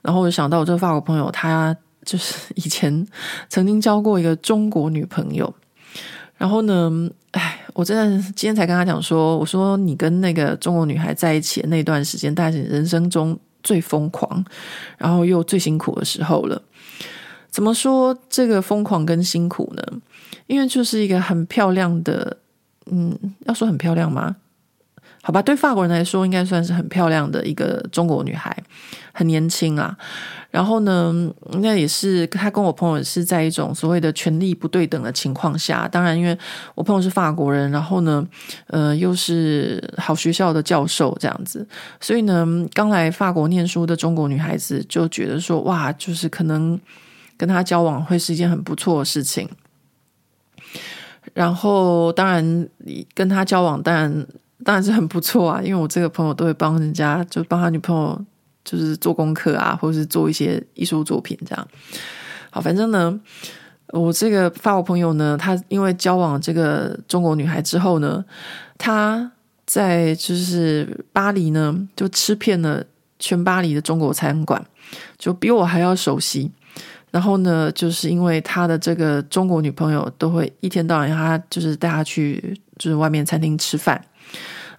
[0.00, 3.06] 然后我就想到我这个法国朋友，他就是以前
[3.48, 5.52] 曾经交过一个中国女朋友。
[6.36, 6.90] 然后呢，
[7.30, 14.44] 哎，我真的今天才跟他讲说，我说你跟那个中国女孩在一起的那段时间，大概是人生中最疯狂，
[14.98, 16.60] 然后又最辛苦的时候了。
[17.48, 19.82] 怎么说这个疯狂跟辛苦呢？
[20.48, 22.36] 因为就是一个很漂亮的，
[22.90, 24.34] 嗯，要说很漂亮吗？
[25.24, 28.56] 好吧，对法国人来说，应该算是很漂亮的一个中国女孩，
[29.12, 29.96] 很年轻啊。
[30.50, 31.14] 然后呢，
[31.60, 35.86] 那也是她跟我朋友是在一种所谓的权力不对等的情况下。
[35.86, 36.36] 当然，因为
[36.74, 38.26] 我朋友是法国人，然后呢，
[38.66, 41.64] 呃，又是好学校的教授这样子，
[42.00, 46.78] 所以呢，刚来法国念书的中国女孩子就觉得说，哇，就是可能
[47.36, 49.48] 跟他交往会是一件很不错的事情。
[51.32, 52.68] 然后，当然，
[53.14, 54.26] 跟他交往，当然。
[54.64, 58.24] 当然是很不错啊，因为我这个朋友都会帮人家，就帮他女朋友，
[58.64, 61.68] 就是做功课啊，或者是做一些艺术作品这样。
[62.50, 63.18] 好，反正呢，
[63.88, 68.24] 我这个法国朋友呢，他因为交往这个中国女孩之后呢，
[68.78, 69.32] 他
[69.66, 72.84] 在就是巴黎呢，就吃遍了
[73.18, 74.64] 全巴黎的中国餐馆，
[75.18, 76.50] 就比我还要熟悉。
[77.10, 84.02] 然后呢，就是因为他的这个中国女朋友都会一天到晚让他就是带他去就是外面餐厅吃饭。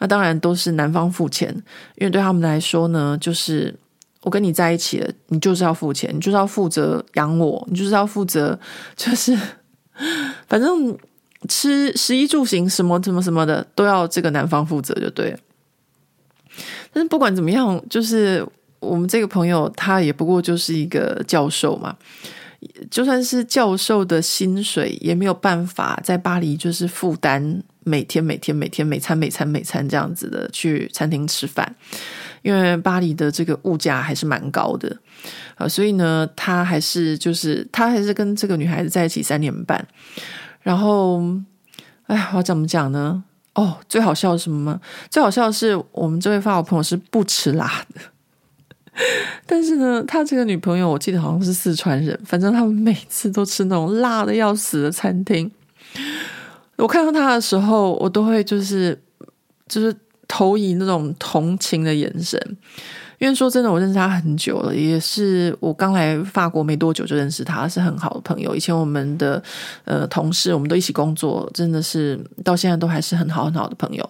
[0.04, 1.50] 那当然都是男方付钱，
[1.96, 3.74] 因为对他们来说呢，就是
[4.24, 8.60] 我跟你在一起了，你就是要付钱，你就是要负责养我，你就是要负责，
[8.98, 9.34] 就是
[10.50, 10.98] 反正
[11.48, 15.40] 吃食衣住行什么什么什么的都要这个男方负责就对了。
[16.92, 18.46] 但是不管怎么样，就是
[18.82, 21.96] 我们这个朋友他也不过就是一个教授嘛。
[22.92, 31.76] 就算是教授的薪水，也没有办法在巴黎就是负担每天每天每天每餐每餐每餐这样子的去餐厅吃饭，
[32.42, 34.98] 因为巴黎的这个物价还是蛮高的
[35.56, 39.86] 啊，所以呢，他还是就是他还是跟这个女孩子在一起三年半，
[40.62, 41.22] 然后，
[42.08, 43.24] 哎，我怎么讲呢？
[43.56, 44.82] 哦，最好笑什么吗？
[45.10, 48.02] 最好笑是我们这位法国朋友是不吃辣的。
[49.46, 55.52] 但是呢，他这个女朋友我记得好像是四川人，反正他们每次都吃那种辣的要死的餐厅。
[56.78, 59.00] 我看到他的时候，我都会就是
[59.68, 59.96] 就是
[60.28, 62.40] 投以那种同情的眼神，
[63.20, 68.56] 因为说真的，我认识他很久了，也是我刚来法国没多久就认识他，是很好的朋友。
[68.56, 69.42] 以前我们的
[69.86, 74.10] 呃同事，我们都一起工作，真的是到现在都还是很好很好的朋友。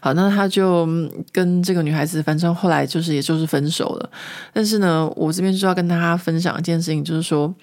[0.00, 0.86] 好，那他就
[1.32, 4.10] 跟这个女孩子，反正后来就是也就是分手了。
[4.52, 7.54] 但是呢，我这边就要跟大家分享一件事情，就是说，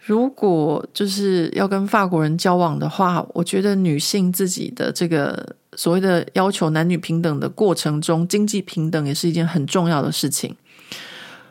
[0.00, 10.56] 如果就是要跟法国人交往的话，我觉得女性自己的这个所谓的要求男女平等的过程中，经济平等也是一件很重要的事情。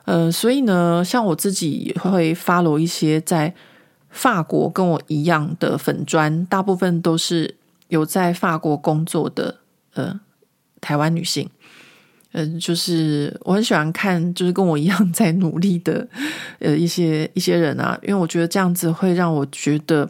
[0.05, 3.53] 呃，所以呢，像我自己会 follow 一些在
[4.09, 7.55] 法国跟我一样的粉专，大部分都是
[7.89, 9.57] 有在法国工作的。
[9.95, 10.19] 呃，
[10.79, 11.49] 台湾女性，
[12.31, 16.07] 嗯，就是我很喜欢看，就是跟我一样在努力的，
[16.59, 20.07] 呃，一些一些人啊，因为我觉得这样子会让我觉得，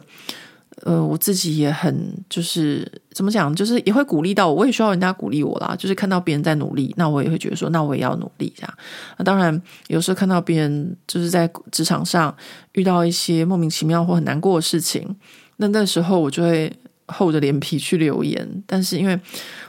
[0.82, 5.74] 呃，我自己也很就是怎么讲，就是也会鼓励到我，我也需要人家鼓励我啦。
[5.78, 8.74] 就是看到别人在努力，那我也会觉得说，那我也要努力这样。
[9.16, 12.34] 那当然，有时候看到别人就是在职场上
[12.72, 15.16] 遇到一些莫名其妙或很难过的事情，
[15.56, 16.70] 那那时候我就会
[17.10, 18.62] 厚着脸皮去留言。
[18.66, 19.18] 但是因为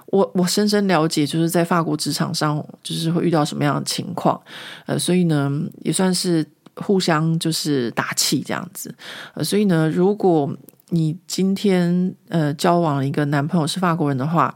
[0.07, 4.39] 我我深深了解，就是在法国职场上就是会遇到什么样的情况，
[4.85, 5.51] 呃，所以呢，
[5.83, 8.93] 也算是互相就是打气这样子。
[9.33, 10.53] 呃，所以呢，如果
[10.89, 14.53] 你今天呃交往一个男朋友是法国人的话，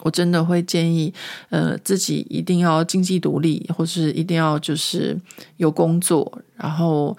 [0.00, 1.12] 我真的会建议
[1.50, 5.18] 呃自己一定要经济独立，或是一定要就是
[5.56, 6.40] 有工作。
[6.56, 7.16] 然后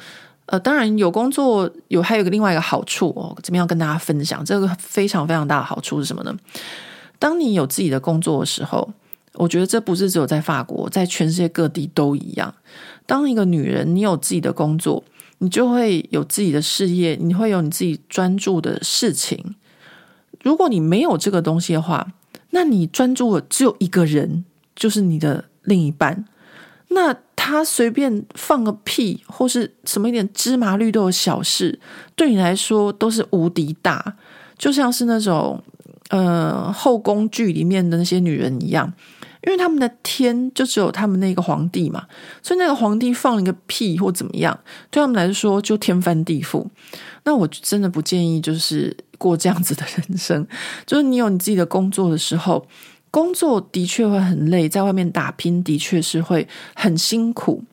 [0.48, 6.36] 呃，当然有工作有还有个另外一个好处哦，这边要跟大家分享这个非常非常大的好处是什么呢？
[7.18, 8.94] 当你有自己的工作的时候，
[9.34, 12.54] 我觉得这不是只有在法国，在全世界各地都一样。
[13.06, 15.04] 当一个女人，你有自己的工作。
[15.40, 19.56] 你就会有自己的事业，你会有你自己专注的事情。
[20.42, 22.14] 如果你没有这个东西的话，
[22.52, 24.46] 那你专注的只有一个人，
[24.78, 26.24] 就是你的另一半。
[26.96, 31.78] 那他随便放个屁或是什么一点芝麻绿豆的小事，
[32.16, 34.16] 对你来说都是无敌大，
[34.58, 35.62] 就像是那种
[36.10, 38.92] 呃后宫剧里面的那些女人一样。
[39.46, 42.04] 因为他们的天就只有他们那个皇帝嘛，
[42.42, 46.66] 所以那个皇帝放了一个屁或怎么样，对他们来说就天翻地覆。
[47.26, 50.48] 那我真的不建议就是过这样子的人生。
[50.88, 52.66] 就是你有你自己的工作的时候，
[53.16, 57.64] 工作的确会很累，在外面打拼的确是会很辛苦。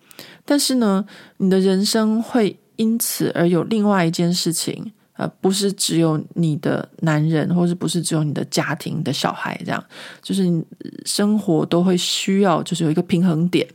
[0.45, 1.05] 但是呢，
[1.39, 4.93] 你的人生会因此而有另外一件事情。
[5.15, 9.85] 呃，不是只有你的男人，或是不是只有你的家庭的小孩，这样，
[10.23, 10.65] 就是你
[11.05, 13.67] 生活都会需要，就是有一个平衡点。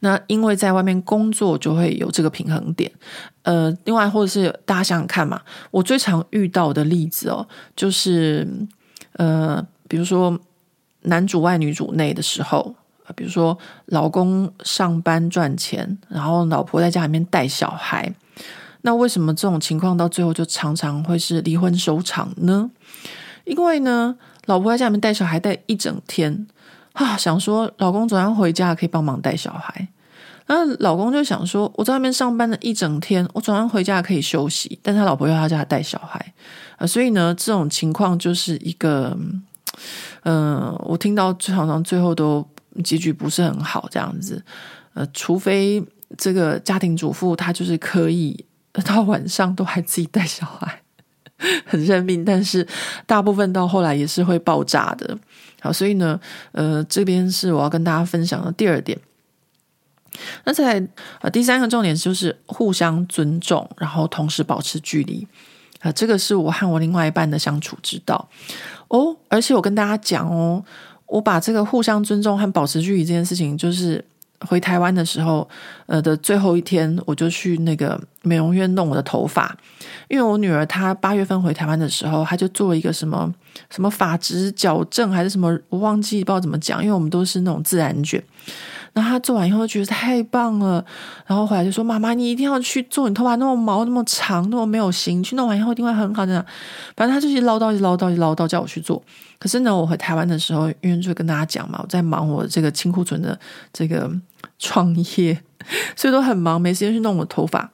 [0.00, 2.92] 那因为在外面工作，就会有这个平衡点。
[3.42, 8.46] 呃，另外或者是大家想想看嘛，我最常遇到的例子哦，就是
[9.14, 10.38] 呃，比如说
[11.02, 12.74] 男主外女主内的时候，
[13.14, 18.12] 比如说老公上班赚钱，然后老婆在家里面带小孩。
[18.82, 22.70] 那为什么这种情况到最后就常常会是离婚收场呢？
[23.44, 26.46] 因为呢，老婆在家里面带小孩带一整天
[26.92, 29.88] 啊，想说老公总要回家可以帮忙带小孩，
[30.46, 36.32] 那老公就想说我在外面上班了一整天，我早上回家可以休息，但他老婆要他家带小孩
[36.76, 39.16] 啊，所以呢，这种情况就是一个，
[40.24, 42.46] 嗯、我听到常常最后都
[42.82, 44.42] 结局不是很好这样子，
[44.94, 45.82] 呃，除非
[46.18, 48.44] 这个家庭主妇她就是可以。
[48.84, 50.82] 到晚上都还自己带小孩，
[51.64, 52.22] 很认命。
[52.22, 52.68] 但是
[53.06, 55.18] 大部分到后来也是会爆炸的。
[55.62, 56.20] 好，所以呢，
[56.52, 59.00] 呃，这边是我要跟大家分享的第二点。
[60.44, 60.86] 那在
[61.22, 65.26] 呃第三个重点就是互相尊重，然后同时保持距离。
[65.80, 68.28] 啊、这个是我和我另外一半的相处之道
[68.88, 69.16] 哦。
[69.28, 70.64] 而且我跟大家讲哦，
[71.06, 74.04] 我把这个互相尊重和保持距离这件事情，就是。
[74.40, 75.48] 回台湾的时候，
[75.86, 79.56] 呃的最后一天，我就去那个美容院弄我的头发，
[80.08, 83.34] 因为我女儿她八月份回台湾的时候，她就做了一个什么
[83.70, 88.22] 什么发质矫正还是什么，我忘记不知道怎么讲，因为我们都是那种自然卷。
[88.96, 90.82] 然后她做完以后觉得太棒了，
[91.26, 96.44] 然后回来就说：“妈妈，你一定要去做，你头发那么毛那么长，那么没有型，去弄完以后一定会很好的。”
[96.96, 99.02] 反正她就一直唠叨，一唠叨，一唠叨，叫我去做。
[99.38, 103.38] 可是呢，我回台湾的时候，因为就跟大家讲嘛，我在忙我这个清库存的
[103.70, 104.10] 这个
[104.58, 105.38] 创业，
[105.94, 107.70] 所以都很忙，没时间去弄我头发。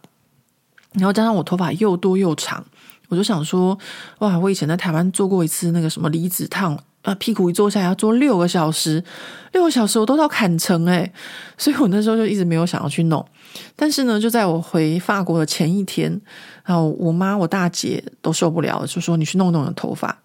[0.94, 2.64] 然后加上我头发又多又长，
[3.08, 3.78] 我就想说，
[4.18, 9.02] 哇，我以前在台湾做过一次那个什么离子烫，啊，屁股一坐下要坐六个小时，
[9.52, 11.12] 六个小时我都到砍成诶，
[11.58, 13.24] 所以我那时候就一直没有想要去弄。
[13.74, 16.20] 但是呢，就在我回法国的前一天，
[16.64, 20.16] 然后我妈、我大姐都受不了，就说你去弄弄你的头发。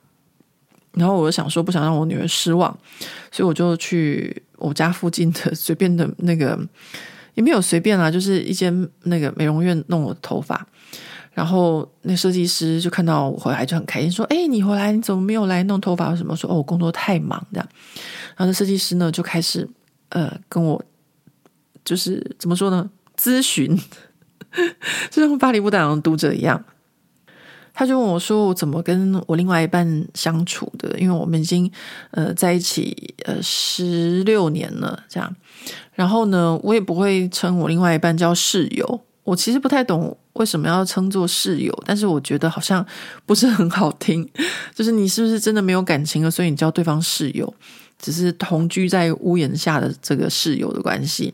[0.94, 2.76] 然后我就想说，不想让我女儿失望，
[3.32, 6.58] 所以我就去我家附近的 随便的那个，
[7.34, 10.66] 也没有随便啊，就是一间那个美容院弄我的头发。
[11.38, 16.16] 然后那设计师就看到我回来就很开心，说：“哎，你回来你怎么没有来弄头发？
[16.16, 17.70] 什么？”说：“哦，我工作太忙这样。”
[18.36, 19.70] 然后那设计师呢就开始
[20.10, 20.84] 呃跟我
[21.86, 22.90] 就是怎么说呢？
[23.16, 23.80] 咨询，
[25.12, 26.66] 就像巴黎不打烊的读者一样。
[27.72, 30.98] 他就问我说：“我怎么跟我另外一半相处的？
[31.00, 31.72] 因为我们已经
[32.10, 35.36] 呃在一起呃十六年了，这样。
[35.94, 39.02] 然后呢，我也不会称我另外一半叫室友。
[39.28, 42.86] 我其实不太懂为什么要称作室友，但是我觉得好像
[43.26, 44.26] 不是很好听。
[44.74, 47.54] 就是你是不是真的没有感情了，所以你叫对方室友，
[48.00, 51.34] 只是同居在屋檐下的这个室友的关系？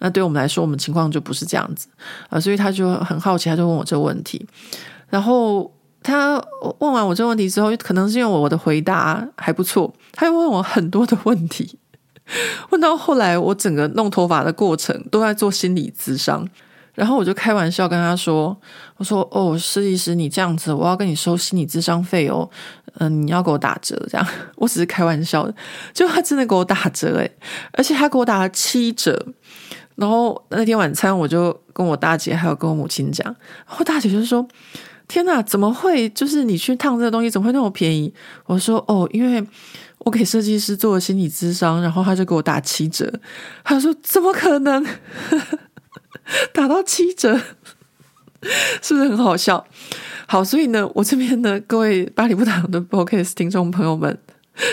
[0.00, 1.86] 那对我们来说，我们情况就不是这样子
[2.28, 2.40] 啊。
[2.40, 4.44] 所以他就很好奇，他就问我这个问题。”
[5.08, 5.72] 然后
[6.02, 6.44] 他
[6.80, 11.78] 问完我这个问题之后，可能是因为我的回答还不错，他又问我很多的问题，
[12.70, 16.44] 问到后来我整个弄头发的过程都在做心理咨商。
[16.98, 18.60] 然后我就开玩笑跟他说
[18.98, 22.50] ：“我说哦，设计师，你这样子，我要跟你收心理咨商费哦，
[22.94, 24.26] 嗯、你要给我打折，这样。
[24.56, 25.54] 我只是开玩笑的，
[25.94, 27.36] 就他真的给我打折诶，
[27.74, 29.26] 而且他给我打了七折。
[29.94, 33.24] 然后那天晚餐，我就跟我大姐还有跟我母亲讲，
[33.68, 34.44] 然后大姐就说：
[35.06, 36.08] 天哪，怎么会？
[36.08, 38.12] 就是你去烫这个东西，怎么会那么便宜？
[38.46, 39.46] 我说哦，因为
[39.98, 43.12] 我给设计师做了心理咨商，然后他就给我打七折。
[43.62, 44.84] 他说：怎么可能？”
[46.52, 47.38] 打到七折，
[48.82, 49.66] 是不是很好笑？
[50.26, 54.18] 好，所以呢，我这边呢，各位巴黎不打烊的 Podcast 听众朋友们，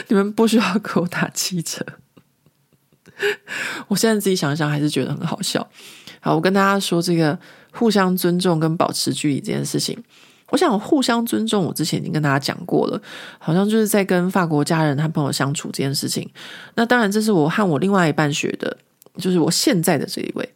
[0.09, 1.85] 你们不需要给我打七折。
[3.87, 5.65] 我现在自己想想，还是觉得很好笑。
[6.19, 7.39] 好，我跟大家说这个
[7.71, 9.97] 互相尊重跟保持距离这件事情。
[10.49, 13.01] 我想互相尊重，我之前已经跟大家讲过了，
[13.39, 16.29] 好像就是在跟法国家人和朋友相处这件事情。
[16.75, 18.77] 那当然，这是我和我另外一半学的，
[19.17, 20.54] 就是我现在的这一位。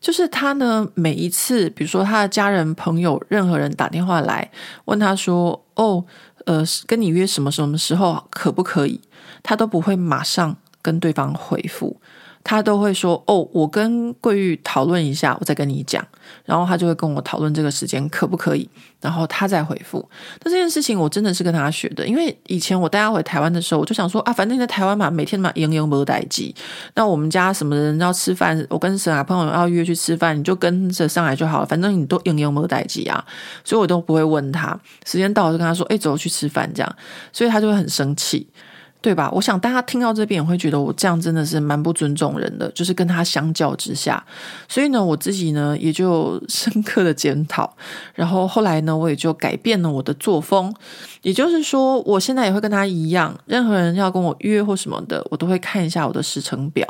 [0.00, 4.50] 就是他呢，每一次，比如说他的家人、朋友，任何人打电话来
[4.84, 6.04] 问他说：“哦，
[6.46, 9.00] 呃，跟你约什么什么时候可不可以？”
[9.42, 12.00] 他都不会马上跟对方回复。
[12.48, 16.02] 他都会说：“哦，我跟桂玉讨论一下，我再跟你讲。”
[16.46, 18.66] 然后他就会跟我讨论这个时间可不可以，
[19.02, 20.06] 然后他再回复。
[20.42, 26.54] 那这件事情我真的是跟他学的，因为以前我带他回台湾的时候，我就想说啊，反正你在台湾嘛，每天嘛，营营没待机。
[26.94, 33.22] 那我们家什么人要吃饭，我跟沈啊朋友要约去吃饭，你就跟着上来就好了，反正你都营营没待机啊，
[33.62, 34.78] 所以我都不会问他。
[35.04, 36.96] 时间到了就跟他说：“哎，走去吃饭。”这样，
[37.30, 38.48] 所以他就会很生气。
[39.00, 39.30] 对吧？
[39.32, 44.22] 我想大家听到这边也会觉得我这样真的是蛮不尊重人的，就是跟他相较之下，
[44.68, 47.72] 所以呢，我自己呢也就深刻的检讨，
[48.14, 50.74] 然后后来呢，我也就改变了我的作风，
[51.22, 56.86] 也就是说，我现在也会跟他一样，任何人要跟我约或什么的，我都会看一下我的时程表。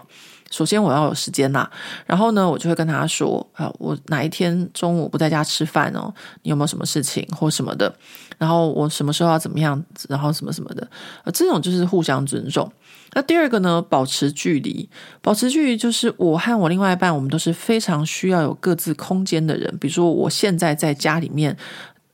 [0.51, 1.71] 首先我要有时间啦，
[2.07, 7.95] 然后呢，我就会跟他说啊，我哪一天中午不在家吃饭哦，你有没有什么事情或什么的？
[8.39, 9.83] 然后我什么时候要怎么样？
[10.09, 10.89] 然后什么什么的，
[11.25, 12.71] 呃，这种就是互相尊重。
[13.13, 14.89] 那第二个呢，保持距离，
[15.21, 19.77] 保持距离就是我和我另外一半，我们都是非常需要有各自空间的人。
[19.79, 21.57] 比如说我现在在家里面。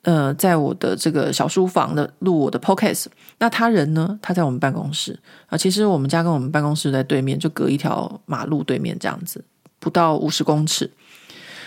[0.05, 3.07] 呃，在我的这个小书房的录我的 podcast，
[3.39, 4.19] 那他人呢？
[4.23, 5.57] 他在我们办公室啊。
[5.57, 9.43] 其实我们家跟我们办公室在对面，就隔一条马路对面这样子，
[9.79, 10.91] 不到五十公尺。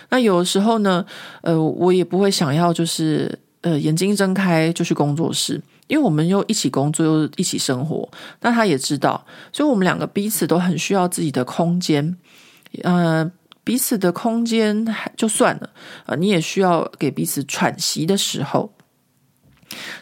[0.10, 1.04] 那有的时候呢，
[1.42, 8.08] 呃，我也不会想要就是呃眼睛睁开就去工作室，因为我们又一起工作又一起生活。
[8.42, 12.16] 那他也知道，所以我们两个彼此都很需要自己的空间，
[12.84, 13.32] 呃。
[13.68, 14.88] 彼此的空间
[15.18, 15.70] 就算了，
[16.06, 18.72] 呃，你也需要给彼此喘息的时候。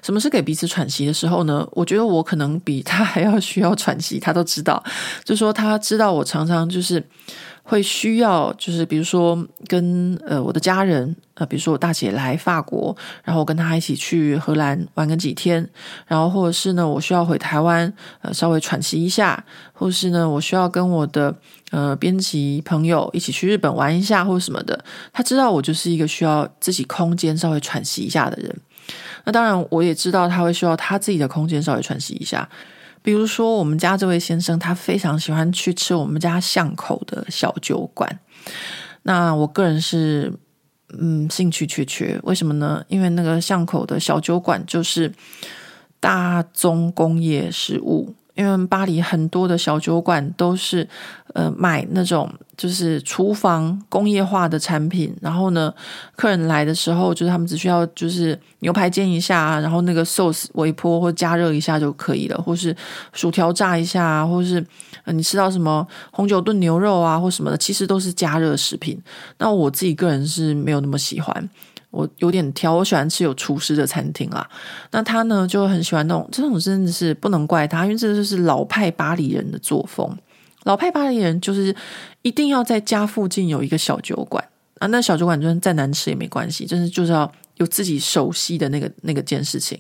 [0.04, 1.68] 什么是给彼此喘息的时候呢？
[1.72, 4.84] 我觉得我可能比他还要需要喘息，他都知道。
[5.24, 7.04] 就说他知道我常常就是。
[7.68, 9.36] 会需要就是比如说
[9.68, 15.68] 跟呃我的家人呃比如说我大姐来法国，然后我跟她一起去荷兰玩个几天，
[16.06, 17.92] 然后或者是呢我需要回台湾
[18.22, 19.44] 呃稍微喘息一下，
[19.74, 21.36] 或是呢我需要跟我的
[21.72, 28.56] 呃编辑朋友一起去日本玩一下或什么的，他知道我就是一个需要自己空间稍微喘息一下的人。
[29.24, 32.48] 那当然我也知道他会需要他自己的空间稍微喘息一下。
[33.06, 38.20] 比如说，我们家这位先生，他非常喜欢去吃我们家巷口的小酒馆。
[39.04, 40.34] 那我个人是，
[40.98, 42.20] 嗯，兴趣缺缺。
[42.24, 42.84] 为什么呢？
[42.88, 45.14] 因为那个巷口的小酒馆就是
[46.00, 48.16] 大宗工业食物。
[48.36, 50.88] 因为巴黎很多的小酒馆都是，
[51.34, 55.74] 呃，买那种就是厨房工业化的产品，然后呢，
[56.16, 62.76] 客人来的时候，就是他们只需要就是牛排煎一下，然后那个 sauce 微波或加热一下就可以了，或是
[63.14, 64.66] 薯条炸一下，或是
[65.06, 69.02] 你吃到什么红酒炖牛肉啊或什么的，其实都是加热食品。
[69.38, 71.50] 那我自己个人是没有那么喜欢。
[71.96, 74.46] 我有点挑，我喜欢吃有厨师的餐厅啦。
[74.92, 80.16] 那他呢，就很喜欢那种，这种真的是不能怪他，因为这就是老派巴黎人的作风。
[80.64, 81.74] 老派巴黎人就是
[82.22, 84.44] 一定要在家附近有一个小酒馆
[84.80, 89.80] 啊，那小酒馆就算再难吃也没关系，就是就是要有自己熟悉的那个那个件事情。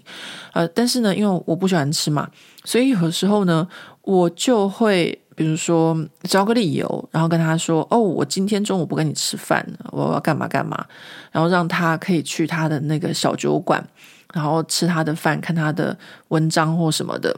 [0.53, 2.29] 呃，但是呢，因为我不喜欢吃嘛，
[2.63, 3.67] 所以有时候呢，
[4.01, 5.19] 我就会。
[5.35, 10.85] 比如说找个理由，然后跟他说：“哦，我今天中午不跟你吃饭，我要干嘛干嘛。”
[11.31, 13.85] 然后让他可以去他的那个小酒馆，
[14.33, 15.97] 然后吃他的饭，看他的
[16.29, 17.37] 文章或什么的。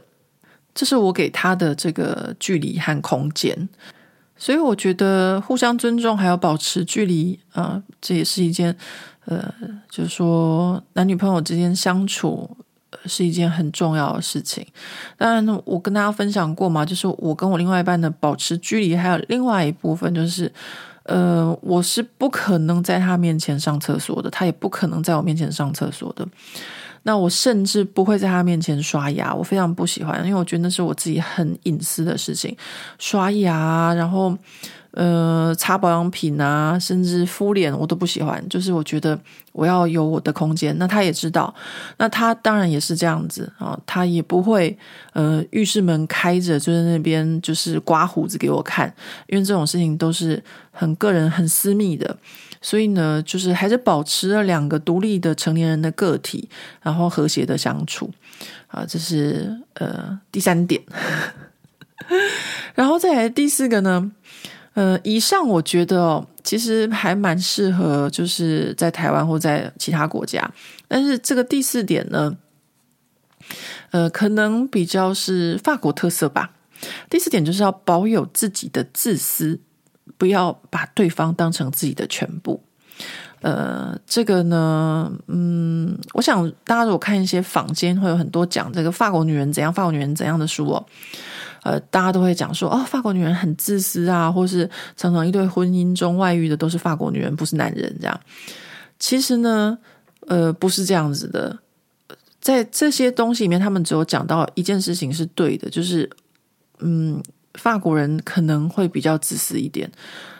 [0.72, 3.68] 这是我给他的这个距离和空间。
[4.36, 8.72] 所以我觉得互相尊重还有保持距离啊，这也是一件
[9.24, 9.52] 呃，
[9.90, 12.48] 就是说男女朋友之间相处
[13.06, 14.66] 是一件很重要的事情。
[15.16, 20.52] 当然，我跟大家分享过嘛，就是我跟我另外一半的保持距离，还有另外一部分就是，
[21.04, 26.26] 呃，我是不可能在他面前上厕所的，他也不可能在我面前上厕所的。
[27.04, 32.54] 那我甚至不会在他面前刷牙，我非常不喜欢，因为我觉得那是我自己很隐私的事情。
[32.98, 34.36] 刷牙，然后
[34.92, 38.44] 呃擦保养品啊，甚至敷脸，我都不喜欢。
[38.48, 39.18] 就是我觉得
[39.52, 40.76] 我要有我的空间。
[40.78, 41.54] 那他也知道，
[41.98, 44.76] 那他当然也是这样子啊，他也不会
[45.12, 48.92] 呃浴室门开着就在那边就是刮胡子给我看，
[49.26, 52.16] 因为这种事情都是很个人、很私密的。
[52.60, 56.48] 所以呢，就是还是保持了两个独立的成年人的个体，
[56.82, 58.10] 然后和谐的相处
[58.66, 60.82] 啊，这是呃第三点。
[62.74, 64.10] 然后再来第四个呢，
[64.78, 70.48] 呃，以上我觉得哦，其实还蛮适合，就是在台湾或在其他国家。
[70.86, 72.36] 但是这个第四点呢，
[73.90, 76.52] 呃，可能比较是法国特色吧。
[77.10, 79.58] 第四点就是要保有自己的自私。
[80.16, 82.60] 不要把对方当成自己的全部，
[83.40, 90.84] 呃，这个呢，嗯，我想大家如果看一些坊间会有很多讲这个法国女人怎样，法国女人怎样的书哦，
[91.62, 98.20] 呃，大家都会讲说哦，法国女人很自私啊，或是常常一对婚姻中外遇的都是法国女人，不是男人这样。
[98.98, 99.78] 其实呢，
[100.26, 101.58] 呃，不是这样子的，
[102.40, 106.08] 在这些东西里面，他们只有讲到一件事情是对的，就是
[106.80, 107.22] 嗯。
[107.54, 109.90] 法国人可能会比较自私一点，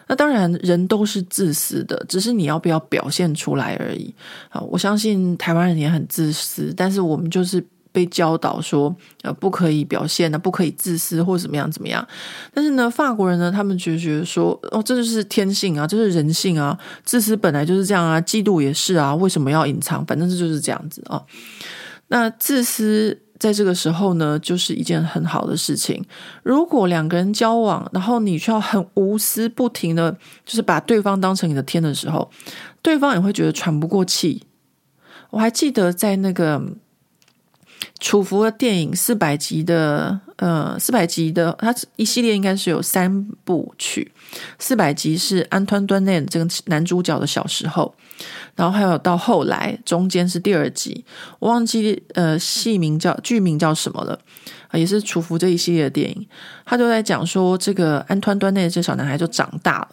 [0.07, 4.15] 那当然人都是自私的，只是你要不要表现出来而已。
[4.51, 7.65] 啊，我相信台湾人也很自私，但是我们就是
[7.99, 12.07] 被教导说，呃，不可以表现的，不可以自私或怎么样怎么样。
[12.55, 20.07] 但是呢，法国人呢，他们就觉得说，哦，这就是天性啊，这是人性啊，自私本来就是这样啊，嫉妒也是啊，为什么要隐藏？
[20.07, 21.21] 反正这就是这样子啊。
[22.07, 23.19] 那自私。
[23.39, 26.05] 在这个时候呢，就是一件很好的事情。
[26.43, 30.11] 如果两个人交往，然后你需要很无私、不停的，
[30.45, 32.29] 就是把对方当成你的天的时候，
[32.83, 34.43] 对方也会觉得喘不过气。
[35.31, 36.61] 我还记得在那个
[38.01, 44.11] 楚服的电影四百集的，呃，四百集的，它一系列应该是有三部曲，
[44.59, 47.95] 四百集是安东·端内这个男主角的小时候。
[48.57, 51.05] 然后还有到后来，中间是第二集，
[51.39, 54.19] 我忘记呃戏名叫剧名叫什么了，
[54.73, 56.27] 也是楚服这一系列的电影，
[56.65, 59.89] 他就在讲说这个安东端内的这小男孩就长大了，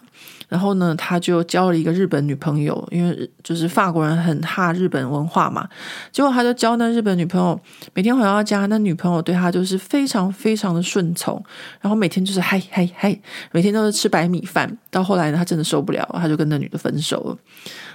[0.48, 5.68] 然后呢他就交了一个日本女朋友，因为就是法国人很怕日本文化嘛，
[6.12, 7.58] 结果他就交那日本女朋友，
[7.94, 11.42] 每天回到家，那女朋友对他就是非常非常的顺从，
[11.80, 13.18] 然后每天就是嗨嗨嗨，
[13.52, 17.38] 每天都是吃白米饭，到后来呢他真的受不了，他就跟那女的分手了。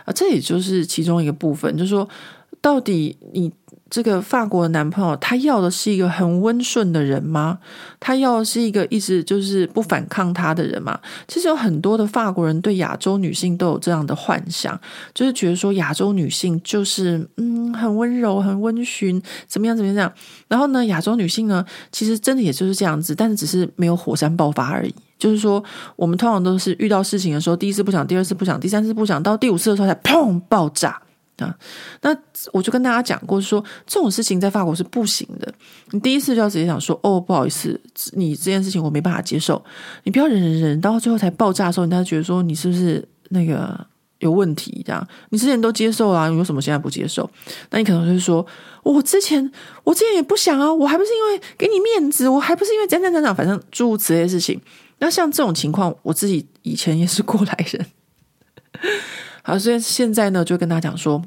[0.03, 2.07] 啊，这也就是其中一个部分，就是说，
[2.61, 3.51] 到底你
[3.89, 7.57] 这个法国的男朋友，他要的是一个很温顺的人吗？
[7.99, 10.97] 他要的是一个一直就是不反抗他的人吗？
[11.27, 14.79] 其实有很多的法国人对亚洲女性都有这样的幻想，
[15.13, 20.13] 就是觉得说亚洲女性就是嗯很温柔、很温驯，怎么样怎么样这样。
[20.47, 24.95] 然后呢，亚洲女性呢，其实真的也就是这样子，但是只是没有火山爆发而已。
[25.19, 25.61] 就是说，
[25.95, 31.01] 我们通常都是遇到事情的时候，第一次不想，第二次不想，第三次不想，到第五次的时候才砰爆炸
[31.41, 31.55] 啊！
[32.01, 32.15] 那
[32.53, 35.53] 我就跟大家讲过说，这种事情在法国是不行的。
[35.91, 37.79] 你第一次就要直接讲说，哦，不好意思，
[38.13, 39.63] 你这件事情我没办法接受。
[40.03, 43.85] 你不要忍忍忍，到最后才爆炸的时候，人家觉得说你是不是那个
[44.19, 44.83] 有问题？
[44.85, 47.29] 这样你之前都接受啊，你为什么现在不接受？
[47.69, 48.45] 那你可能就是说，
[48.83, 49.51] 我之前
[49.83, 54.59] 我之前也不想啊，我还不是因为给你面子，我还不是因为怎样怎样，反正诸如此类的事情。
[54.99, 57.85] 那像这种情况，我自己以前也是过来人。
[59.43, 61.21] 好，所以现在呢，就跟大家讲说，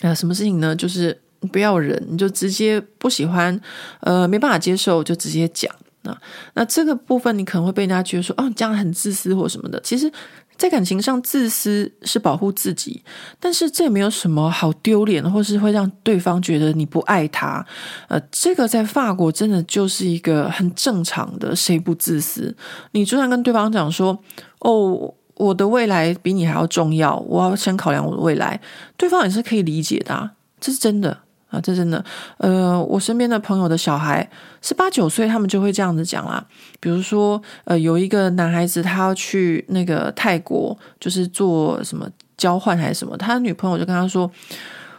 [0.00, 0.74] 呃，什么事情呢？
[0.74, 1.20] 就是
[1.52, 3.60] 不要忍，你就直接不喜欢，
[4.00, 5.74] 呃，没办法接受，就直接讲。
[6.02, 6.16] 那
[6.54, 9.80] 那这个部分，你可能会被人家觉得说，哦，你这样很自私或什么的。
[9.80, 10.10] 其实。
[10.56, 13.02] 在感情上，自私是保护自己，
[13.40, 17.66] 但是这也没有什么好丢脸，或是会让对方觉得你不爱他。
[18.06, 22.56] 呃，这个在法国真的就是一个很正常的，谁不自私？
[22.92, 24.16] 你就算跟对方讲说
[24.62, 28.60] ：“哦，我的未来比你还要重要，我要先考量我的未来。”
[28.96, 30.30] 对方也是可以理解的，
[30.60, 31.18] 这是真的。
[31.50, 32.04] 啊，这真的，
[32.38, 34.28] 呃，我身边的朋友的小孩
[34.60, 36.44] 十八九岁，他们就会这样子讲啦。
[36.80, 44.28] 比如说，呃，有一个男孩子，他要去那个泰国，就是做什么交换还是什么，他的女朋友就跟他说：“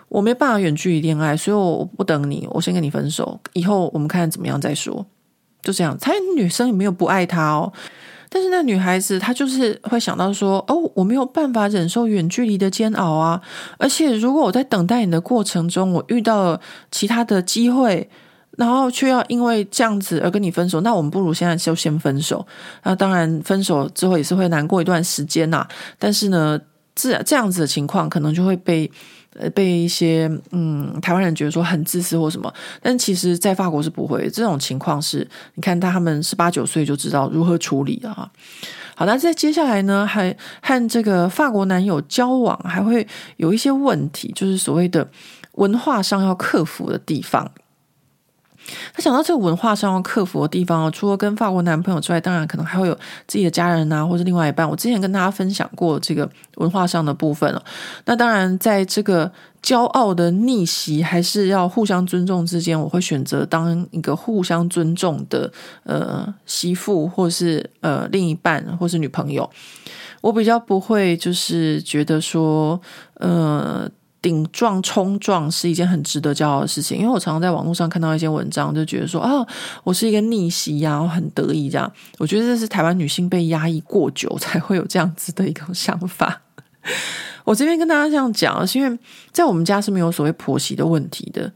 [0.07, 5.05] 我没办法远距离恋爱，所以我不等你，我先跟你分手，以后我们看怎么样再说。”
[5.61, 7.73] 就这样，他女生也没有不爱他哦。
[8.29, 13.41] 但是那女孩子她就是会想到说，哦，我没有办法忍受远距离的煎熬啊！
[13.77, 16.59] 而且如果我在等待你的过程中，我遇到
[16.91, 18.09] 其他的机会，
[18.57, 22.45] 然后却要因为这样子而跟你分手，那我们不如现在就先分手。
[22.83, 25.67] 那当然，分手之后也是会难过一段时间呐。
[25.97, 26.59] 但是呢，
[26.93, 28.91] 这这样子的情况可能就会被。
[29.37, 38.31] 呃，被一些嗯台湾人觉得说很自私或什么，但其实，在法国是不会这种情况是，你看他们十八九岁就知道如何处理了哈。
[38.95, 43.05] 好，那在接下来呢，还和这个法国男友交往，还会
[43.35, 45.05] 有一些问题，就是所谓的
[45.55, 47.51] 文化上要克服的地方。
[48.93, 52.95] 他想到这个文化上要克服的地方，除了跟法国男朋友之外，当然可能还会有
[53.27, 54.67] 自己的家人啊，或者另外一半。
[54.69, 57.63] 我之前跟大家分享过这个文化上的部分了。
[58.05, 65.51] 那当然，在这个骄傲的逆袭还是要互相尊重之间，我会选择当一个互相尊重的
[65.83, 69.49] 呃媳妇，或是呃另一半，或是女朋友。
[70.21, 72.81] 我比较不会就是觉得说
[73.15, 73.89] 呃。
[74.25, 79.45] 顶撞冲撞是一件很值得骄傲的事情，因为我常常在网络上看到一些文章，就觉得说啊，
[79.83, 81.91] 我是一个逆袭呀，我很得意这样。
[82.17, 86.41] 我觉得这是台湾女性被压抑过久才会有这样子的一个想法。
[87.45, 88.99] 我这边跟大家这样讲，是因为
[89.31, 91.53] 在我们家是没有所谓婆媳的问题的，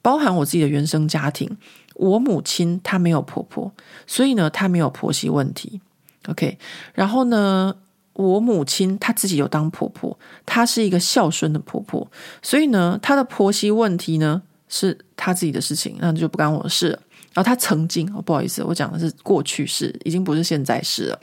[0.00, 1.54] 包含我自己的原生家庭，
[1.96, 3.70] 我母亲她没有婆婆，
[4.06, 5.82] 所以呢，她没有婆媳问题。
[6.28, 6.56] OK，
[6.94, 7.74] 然后呢，
[8.14, 12.06] 我母亲她自己有当婆婆，她是一个孝顺的婆婆，
[12.42, 16.98] 所以呢，她的婆媳问题呢是她自己的事情，那就不干我的事了。
[17.32, 21.18] 然后她曾经，哦，不好意思，我讲的是过去式，已经不是现在式了。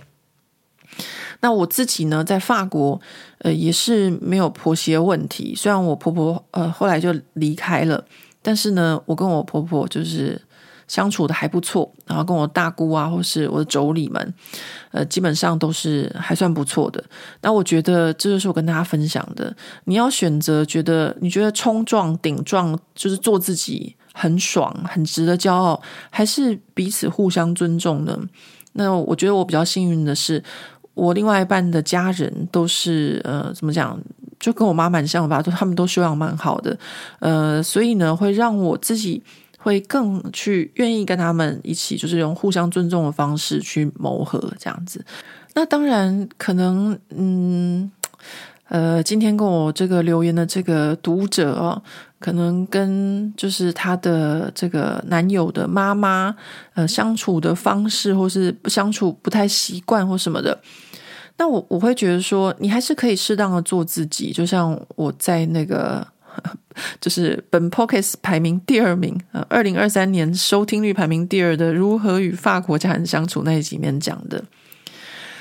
[1.41, 2.99] 那我自己呢，在法国，
[3.39, 5.53] 呃，也是没有婆媳的问题。
[5.55, 8.03] 虽然我婆婆呃后来就离开了，
[8.41, 10.41] 但是呢，我跟我婆婆就是。
[10.87, 14.33] 相处的还不错，然后跟我大姑啊，或是我的妯娌们，
[14.91, 17.03] 呃，基本上都是还算不错的。
[17.41, 19.53] 那我觉得这就是我跟大家分享的。
[19.83, 28.17] 你要选择觉得你觉得冲撞顶撞就是做自己很爽，很值得骄傲，还是彼此互相尊重呢？
[28.73, 30.41] 那我觉得我比较幸运的是，
[30.93, 33.99] 我另外一半的家人都是呃，怎么讲，
[34.39, 36.77] 就跟我妈蛮像吧，都他们都修养蛮好的，
[37.19, 39.21] 呃，所以呢，会让我自己。
[39.57, 45.03] 会更去愿意跟他们一起，就是用互相尊重的方式去磨合这样子。
[45.55, 47.91] 那当然，可能嗯
[48.69, 51.81] 呃，今天跟我这个留言的这个读者哦，
[52.19, 56.35] 可能跟就是他的这个男友的妈妈
[56.75, 60.57] 呃相处的方式，或是不相处不太习惯或什么的。
[61.37, 66.07] 那我我会觉得说，你还是可以适当的做自己，就像我在那个。
[67.01, 74.43] 就是本 podcast 排名第二名，呃，二零二三年收听率排名第二的《如何与法国家人相处》那一集里面讲的。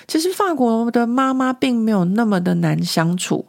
[0.08, 3.44] 其实法国的妈妈并没有那么的难相处，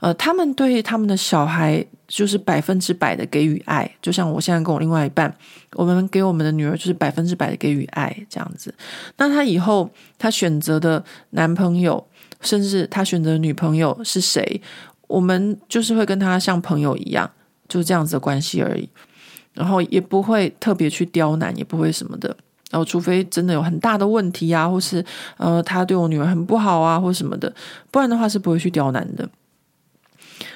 [0.00, 5.32] 呃，他们对他们的小孩就是百分之百的给予爱，就像我现在跟我另外一半，
[5.74, 8.74] 我们给我们的女儿就是百分之百的给予爱这样子。
[9.18, 9.88] 那他以后
[10.18, 12.04] 他选择的男朋友，
[12.40, 14.60] 甚至他选择的女朋友是谁？
[15.10, 17.28] 我们就是会跟他像朋友一样，
[17.68, 18.88] 就是这样子的关系而已，
[19.52, 22.28] 然后也不会特别去刁难，也不会什么的。
[22.70, 25.04] 然后除非真的有很大的问题啊，或是
[25.36, 27.52] 呃他对我女儿很不好啊，或什么的，
[27.90, 29.28] 不然的话是不会去刁难的。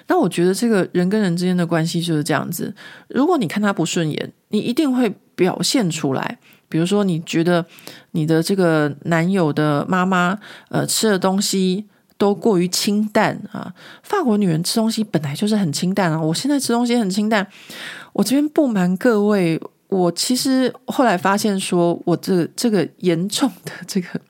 [0.07, 2.72] 那我觉得这个人跟人之间的关系就是这样子。
[3.09, 6.38] 如果你看他不顺眼，你一定会表现出来。
[6.68, 7.66] 比如说，你觉得
[8.12, 10.38] 你的这个男友的妈妈
[10.68, 11.86] 呃吃的东西。
[12.16, 13.74] 都过于清淡啊！
[14.02, 16.20] 法国女人吃东西本来就是很清淡啊。
[16.20, 17.46] 我现在吃东西很清淡。
[18.12, 24.20] 我这边不瞒各位，我其实后来发现，说我这、这个严重的这个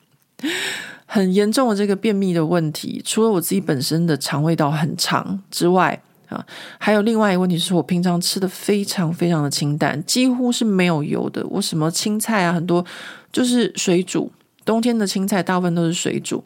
[1.05, 6.45] 很严重的这个便秘的问题，除了我自己本身的肠胃道很长之外啊，
[6.79, 11.47] 还有另外一个问题，是我平常吃的非常非常的清淡，几乎是没有油的。
[11.49, 12.85] 我什么青菜啊，很多
[13.31, 14.33] 就是水煮。
[14.65, 16.43] 冬天的青菜大部分都是水煮，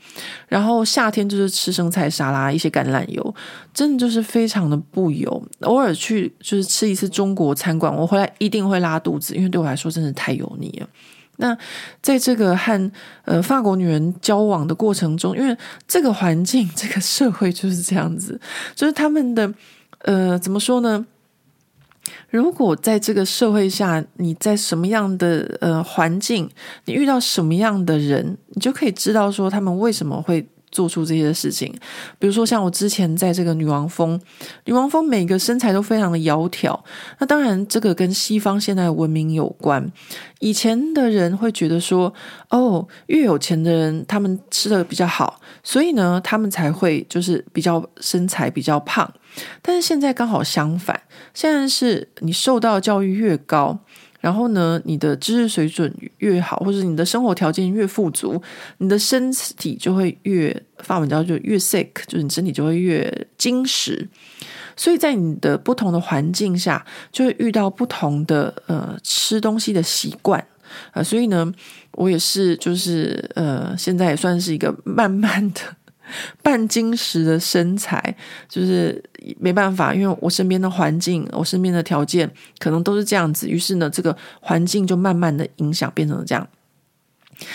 [0.48, 3.34] 然后夏天就是吃生菜沙拉，一些橄榄油，
[3.72, 5.42] 真的就是非常的不油。
[5.60, 10.88] 偶尔去就是吃一次中国餐馆，我回来一定会拉肚子，因为对我来说真的太油腻了。
[11.36, 11.56] 那
[12.02, 12.90] 在这个和
[13.24, 15.56] 呃法国女人交往的过程中，因为
[15.86, 18.40] 这个环境、这个社会就是这样子，
[18.74, 19.54] 就是他们的
[20.00, 21.06] 呃怎么说呢？
[22.30, 26.48] 如果在这个社会下，你在什么样的呃环境，
[26.84, 31.72] 你遇到什么样的人，你就可以知道说他们为什么会做出这些事情。
[32.18, 34.20] 比如说，像我之前在这个女王峰，
[34.64, 36.78] 女王峰每个身材都非常的窈窕。
[37.18, 39.90] 那当然，这个跟西方现代文明有关。
[40.40, 42.12] 以前的人会觉得说，
[42.50, 49.12] 哦，越有钱的人他们吃的比较好，所以呢，他们才会就是比较身材比较胖。
[49.60, 51.00] 但是现在刚好相反，
[51.34, 53.78] 现在是你受到教育越高。
[54.20, 58.40] 然后呢，你的知识水准越好，或者你的生活条件越富足，
[58.78, 64.08] 你的身体就会越，发文叫就越 sick，就是你身体就会越精实。
[64.76, 70.44] 所以在你的不同的环境下，就会遇到不同的呃吃东西的习惯
[70.92, 71.50] 啊、所以呢，
[71.92, 75.60] 我也是就是呃，现在也算是一个慢慢的。
[76.42, 78.14] 半精实的身材，
[78.48, 79.02] 就是
[79.38, 86.46] 没办法，因为我身边的环境，我身边的条件可能都是这样子，于是呢，这个环境就慢慢的影响，变成了这样。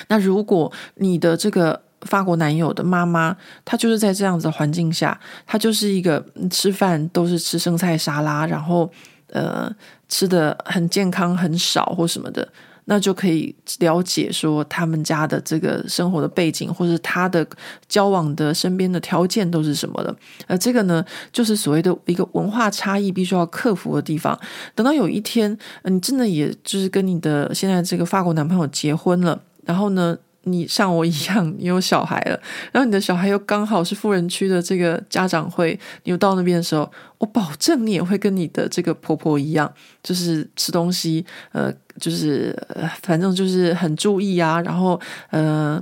[0.07, 3.35] 那如果你的这个法国男友的妈妈，
[3.65, 8.89] 她就是在这样子的环境下，她就是一个吃饭都是吃生菜沙拉，然后
[9.31, 9.69] 呃
[10.07, 12.47] 吃的很健康很少或什么的。
[12.85, 17.45] 那就可以了解说他们家的这个生活的背景，或者他的
[17.87, 20.15] 交往的身边的条件都是什么的。
[20.47, 24.37] 而这个呢，就是所谓的一个文化差异必须要克服的地方。
[24.75, 32.39] 等到有一天，你真的也就是跟你的现在这个法国男朋友结婚了，然后呢，你像我一样，你有小孩了，
[32.71, 39.71] 然后你的小孩又刚好是富人区的这个家长会，你又到那边的时候，我保证你也会跟你的这个婆婆一样，
[40.01, 42.55] 就是吃东西，呃，就是，
[43.01, 44.59] 反正就是很注意啊。
[44.61, 45.81] 然后，呃，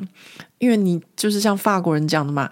[0.59, 2.47] 因为你就是像法国人讲的嘛，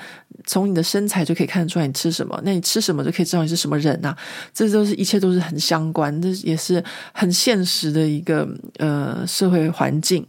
[0.46, 4.16] 从你的身材就可以看得出来你吃什么，那你吃什么就可以知道你是什么人呐。
[4.52, 6.84] 这都是一切都是很相关，这也是
[7.14, 8.48] 很现实的一个
[8.80, 10.26] 呃社会环境。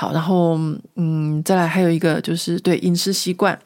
[0.00, 0.56] 好，然后
[0.94, 3.58] 嗯，再来还有一个就是对饮食习惯，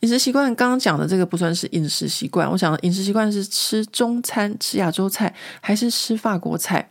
[0.00, 6.90] 饮食习惯刚刚讲的这个不算是饮食习惯，我讲的饮食习惯是吃中餐、吃亚洲菜还是吃法国菜？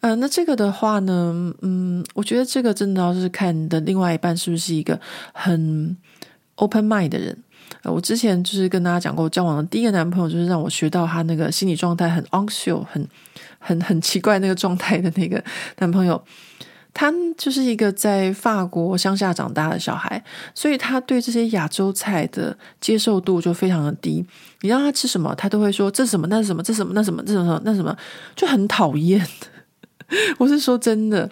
[0.00, 5.00] 呃，那这个的话呢，嗯，我觉得这个真的要是看你的另外一半是不是一个
[5.32, 5.96] 很
[6.56, 7.34] open mind 的人。
[7.84, 13.08] 呃，我之前就是跟大家讲过，交往的第一个男朋友就是让我学到他那个心理状态很 anxious 很
[13.58, 15.42] 很很奇怪那个状态的那个
[15.78, 16.22] 男朋友。
[16.98, 20.24] 他就是一个在法国乡下长大的小孩，
[20.54, 24.24] 所以他对这些亚洲菜的接受度就非常的低。
[24.62, 27.94] 你让他吃什么，他都会说这什么，那什么，这什么，那什么，这什么，那什么，
[28.34, 29.24] 就很讨厌。
[30.38, 31.30] 我是说真的，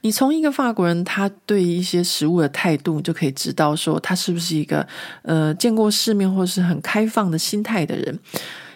[0.00, 4.88] 你从一个法国人他对一些食物的态度，就可以知道说他是不是一个
[5.20, 8.18] 呃见过世面或是很开放的心态的人。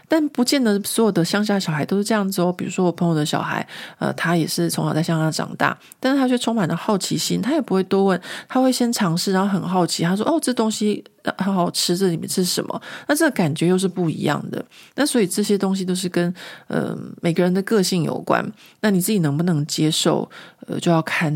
[0.09, 2.51] 但不见得所有的乡下小孩都是这样子哦。
[2.51, 3.67] 比如说我朋友的小孩，
[3.99, 11.05] 呃，他也是从小在乡下长大，但是他却充满了好奇心，他也不会多问，他会先尝试，然后很好奇，他说：“哦，这东西
[11.37, 14.65] 很好吃，这里面是什么？”那这个感觉又是不一样的。
[14.95, 16.33] 那所以这些东西都是跟
[16.69, 18.45] 呃每个人的个性有关。
[18.81, 20.31] 那你自己能不能接受？
[20.67, 21.33] 呃，就要看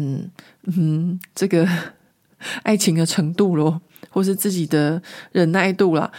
[0.65, 1.69] 嗯这个
[2.65, 5.01] 爱情的程度咯，或是自己的
[5.33, 6.11] 忍耐度啦。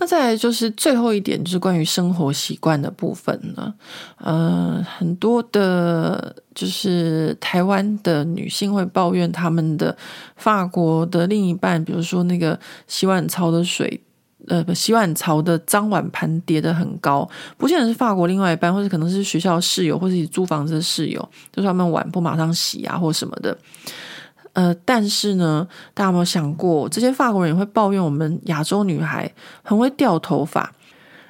[0.00, 3.72] 那再来就是最后一点，就是关于生活习惯的部分呢。
[4.16, 9.94] 呃，很多的，就是台湾的女性会抱怨他们的
[10.36, 14.00] 法国的另一半，比如说那个洗碗槽的水，
[14.48, 17.28] 呃，不洗碗槽的脏碗盘叠得很高，
[17.58, 21.20] 不见得是法国另外一半，或者可能是学校室友，或者是租房子的室友，
[21.52, 23.54] 就是他们碗不马上洗啊，或什么的。
[24.52, 29.32] 呃，但是呢，大家有没有想过，这些法国人也会抱怨我们亚洲女孩
[29.62, 30.72] 很会掉头发？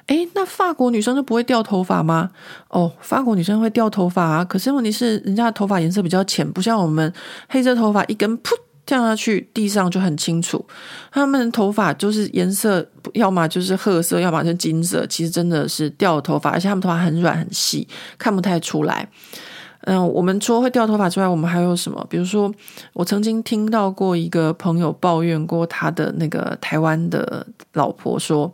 [0.07, 2.31] 诶，那法国女生就不会掉头发吗？
[2.69, 7.13] 哦，法国女生会掉头发啊，可是问题是，人家的头发颜色比较浅，不像我们
[7.47, 8.49] 黑色头发一根噗
[8.85, 10.65] 掉下去，地上就很清楚。
[11.11, 19.07] 他们的头发就是颜色，要么就是褐色，要么就是金色，其实真的是掉头发，而且他们头发很软很细，看不太出来。
[19.83, 22.05] 嗯，我们除了会掉头发之外，我们还有什么？
[22.07, 22.53] 比如说，
[22.93, 28.53] 我曾经听到过一个朋友抱怨过他的那个台湾的老婆说，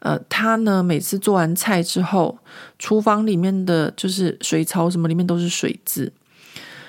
[0.00, 2.38] 呃，他呢每次做完菜之后，
[2.78, 6.12] 厨房里面的就是水槽什么里面都是水渍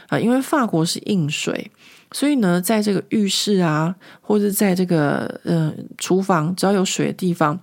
[0.10, 1.72] 啊，因为法国是硬水，
[2.12, 7.58] 所以呢，在这个浴室啊，或者在这个呃厨房，只要有水的地方，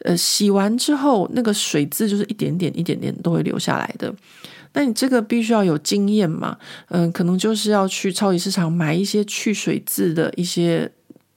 [0.00, 4.14] 呃，洗完之后那个水渍就是一点点一点点都会流下来的。
[4.74, 6.56] 那你这个必须要有经验嘛？
[6.88, 10.90] 嗯，可能就是要去超级市场买一些去水渍的一些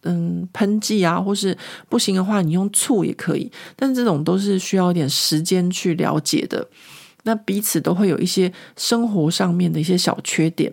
[0.03, 1.57] 嗯喷剂啊，或是
[1.89, 3.51] 不行的话，你用醋也可以。
[3.75, 6.67] 但这种都是需要一点时间去了解的。
[7.23, 10.71] 那彼此都会有一些生活上面的一些小缺点。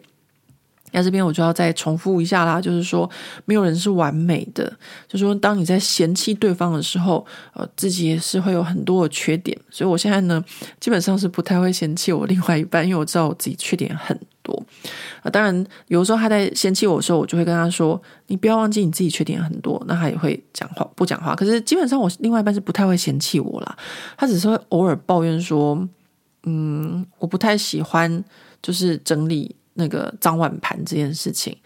[0.92, 3.08] 那这边我就要再重复一下啦，就是说，
[3.44, 4.72] 没有人是完美的。
[5.08, 9.58] 就说，当你在嫌弃对方的时候，呃，自己也是会有很多的缺点。
[9.70, 10.42] 所以我现在呢，
[10.78, 14.54] 基本上是不太会嫌弃我另外一半，因为我知道我自己缺点很多。
[15.18, 21.34] 啊、呃，当然，有时候他在嫌弃我的时候，我就会跟他说：“你不要忘记你自己缺点很多。”那他也会讲话不讲话。
[21.34, 23.76] 可是基本上我另外一半是不太会嫌弃我啦，
[24.16, 25.88] 他只是会偶尔抱怨说
[26.44, 28.22] ：“嗯，我不太喜欢，
[28.60, 31.56] 就是整理。”那个脏碗盘这件事情，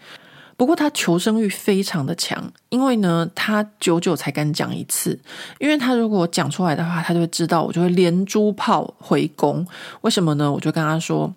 [0.55, 5.19] 不过他求生欲非常的强，因为呢，他久久才敢讲一次，
[5.59, 9.65] 因为他如果讲出来的话，他就会知道我就会连珠炮回攻。
[10.01, 10.51] 为什么呢？
[10.51, 11.33] 我就跟他说：“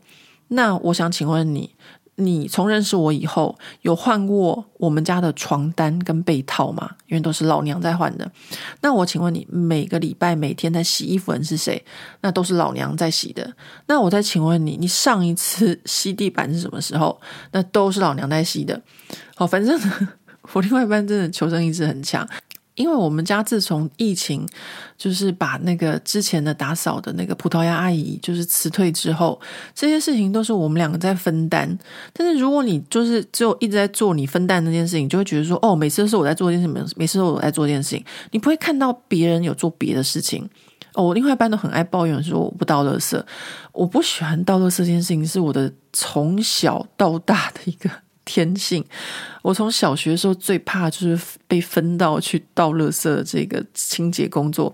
[0.49, 1.75] 那我想请问你。”
[2.21, 6.91] 你从认识我以后，有换过我们家的床单跟被套吗？
[7.09, 8.31] 因为都是老娘在换的。
[8.83, 11.85] 那我请问你，每个礼拜每天在洗衣服人是谁？
[12.21, 13.53] 那都是老娘在洗的。
[13.87, 17.21] 那我再请问你，你上一次吸地板是什么时候？
[17.53, 18.81] 那都是老娘在吸的。
[19.35, 19.81] 好，反正
[20.53, 22.27] 我另外一半真的求生意志很强。
[22.81, 24.49] 因为我们家自从疫情，
[24.97, 29.39] 就是把那个之前的打扫的那个葡萄牙阿姨就是辞退之后，
[29.75, 31.79] 这些事情都是我们两个在分担。
[32.15, 40.49] 但是如果你就是只有一直在做你分担那件事情，就会觉得说，哦，每次都是我在做这件事情，每次都是我在做这件事情，你不会看到别人有做别的事情。
[40.95, 43.23] 哦，我另外一半都很爱抱怨说我不倒垃圾，
[43.73, 47.91] 我不喜欢倒垃圾这件事情，是我的从小到大的一个。
[48.31, 48.85] 天性，
[49.43, 51.19] 我从小学的时候最怕就是
[51.49, 54.73] 被分到去倒垃圾的这个清洁工作。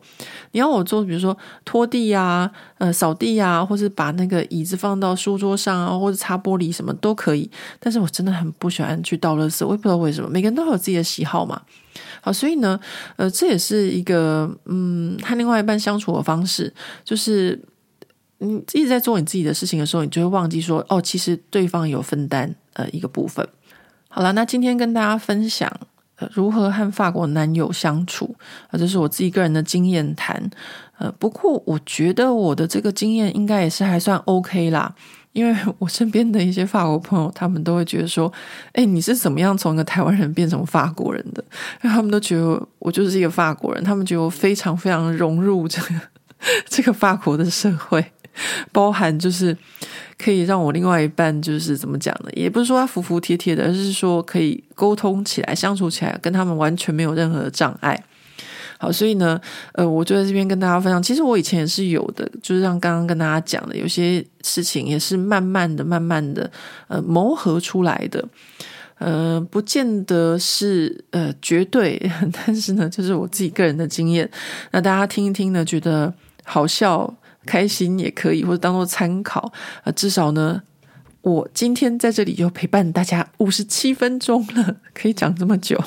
[0.53, 1.35] 你要我做，比如说
[1.65, 7.51] 拖地呀、呃扫地呀，或是把那个椅子放到书桌上啊，或者擦玻璃什么都可以。
[7.81, 10.29] 但是我真的很不喜欢去倒垃圾，我也不知道为什么。
[10.29, 11.63] 每个人都有自己的喜好嘛。
[12.21, 12.79] 好，所以呢，
[13.17, 16.71] 呃，这也是一个嗯，和另外一半相处的方式，
[17.03, 17.59] 就是
[18.39, 22.55] 你一直在做你自己的事情的时候，你就会忘记说，哦，其实对方有分担。
[22.77, 23.47] 呃，一个部分。
[24.09, 25.71] 好了，那今天跟大家分享，
[26.17, 28.35] 呃，如何和法国男友相处，
[28.69, 30.51] 啊，这是我自己个人的经验谈。
[30.99, 34.95] 呃，不过我觉得我的这个经验应该也是还算 OK 啦，
[35.33, 38.33] 因为我身边的一些法国朋友，他们都会觉得说，
[38.73, 41.45] 哎，你是怎么样从一个台湾人变成法国人的？
[41.83, 45.89] 因为他们都觉得我就是一个法国人，他们觉得我非常非常融入这个
[46.67, 48.03] 这个法国的社会。
[48.73, 49.57] 包含就是
[50.19, 52.31] 可以让我另外一半就是怎么讲呢？
[52.35, 58.03] 也不是说他服服帖帖的，而是说可以沟通起来、相处起来，跟他们完全没有任何的障碍。
[58.79, 59.41] 好，所以呢，
[59.73, 66.51] 呃，我就在这边跟大家分享，其实我以前也是有的，就是像刚刚跟大家讲的，有些事情也是慢慢的、慢慢的
[66.89, 68.23] 呃磨合出来的。
[68.99, 71.99] 呃，不见得是呃绝对，
[72.33, 74.31] 但是呢，就是我自己个人的经验。
[74.73, 76.13] 那大家听一听呢，觉得
[76.45, 77.15] 好笑。
[77.47, 79.51] 开心也可以，或者当做参考
[79.85, 79.93] 啊。
[79.93, 80.61] 至少呢，
[81.23, 85.83] 我今天在这里就陪伴大家五十七分钟了， 可以讲这么久，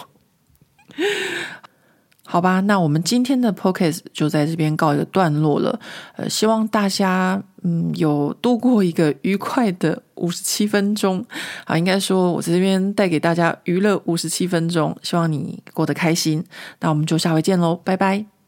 [2.25, 2.59] 好吧？
[2.61, 5.79] 那我们今天的 podcast 就在这边告一个段落了。
[6.15, 11.25] 呃，希望大家嗯有度过一个愉快的五十七分钟
[11.65, 11.75] 啊。
[11.75, 16.43] 应该说，我在这边带给大家娱乐五十七分钟，希望你过得开心。
[16.81, 18.38] 那我们就下回见喽，拜拜。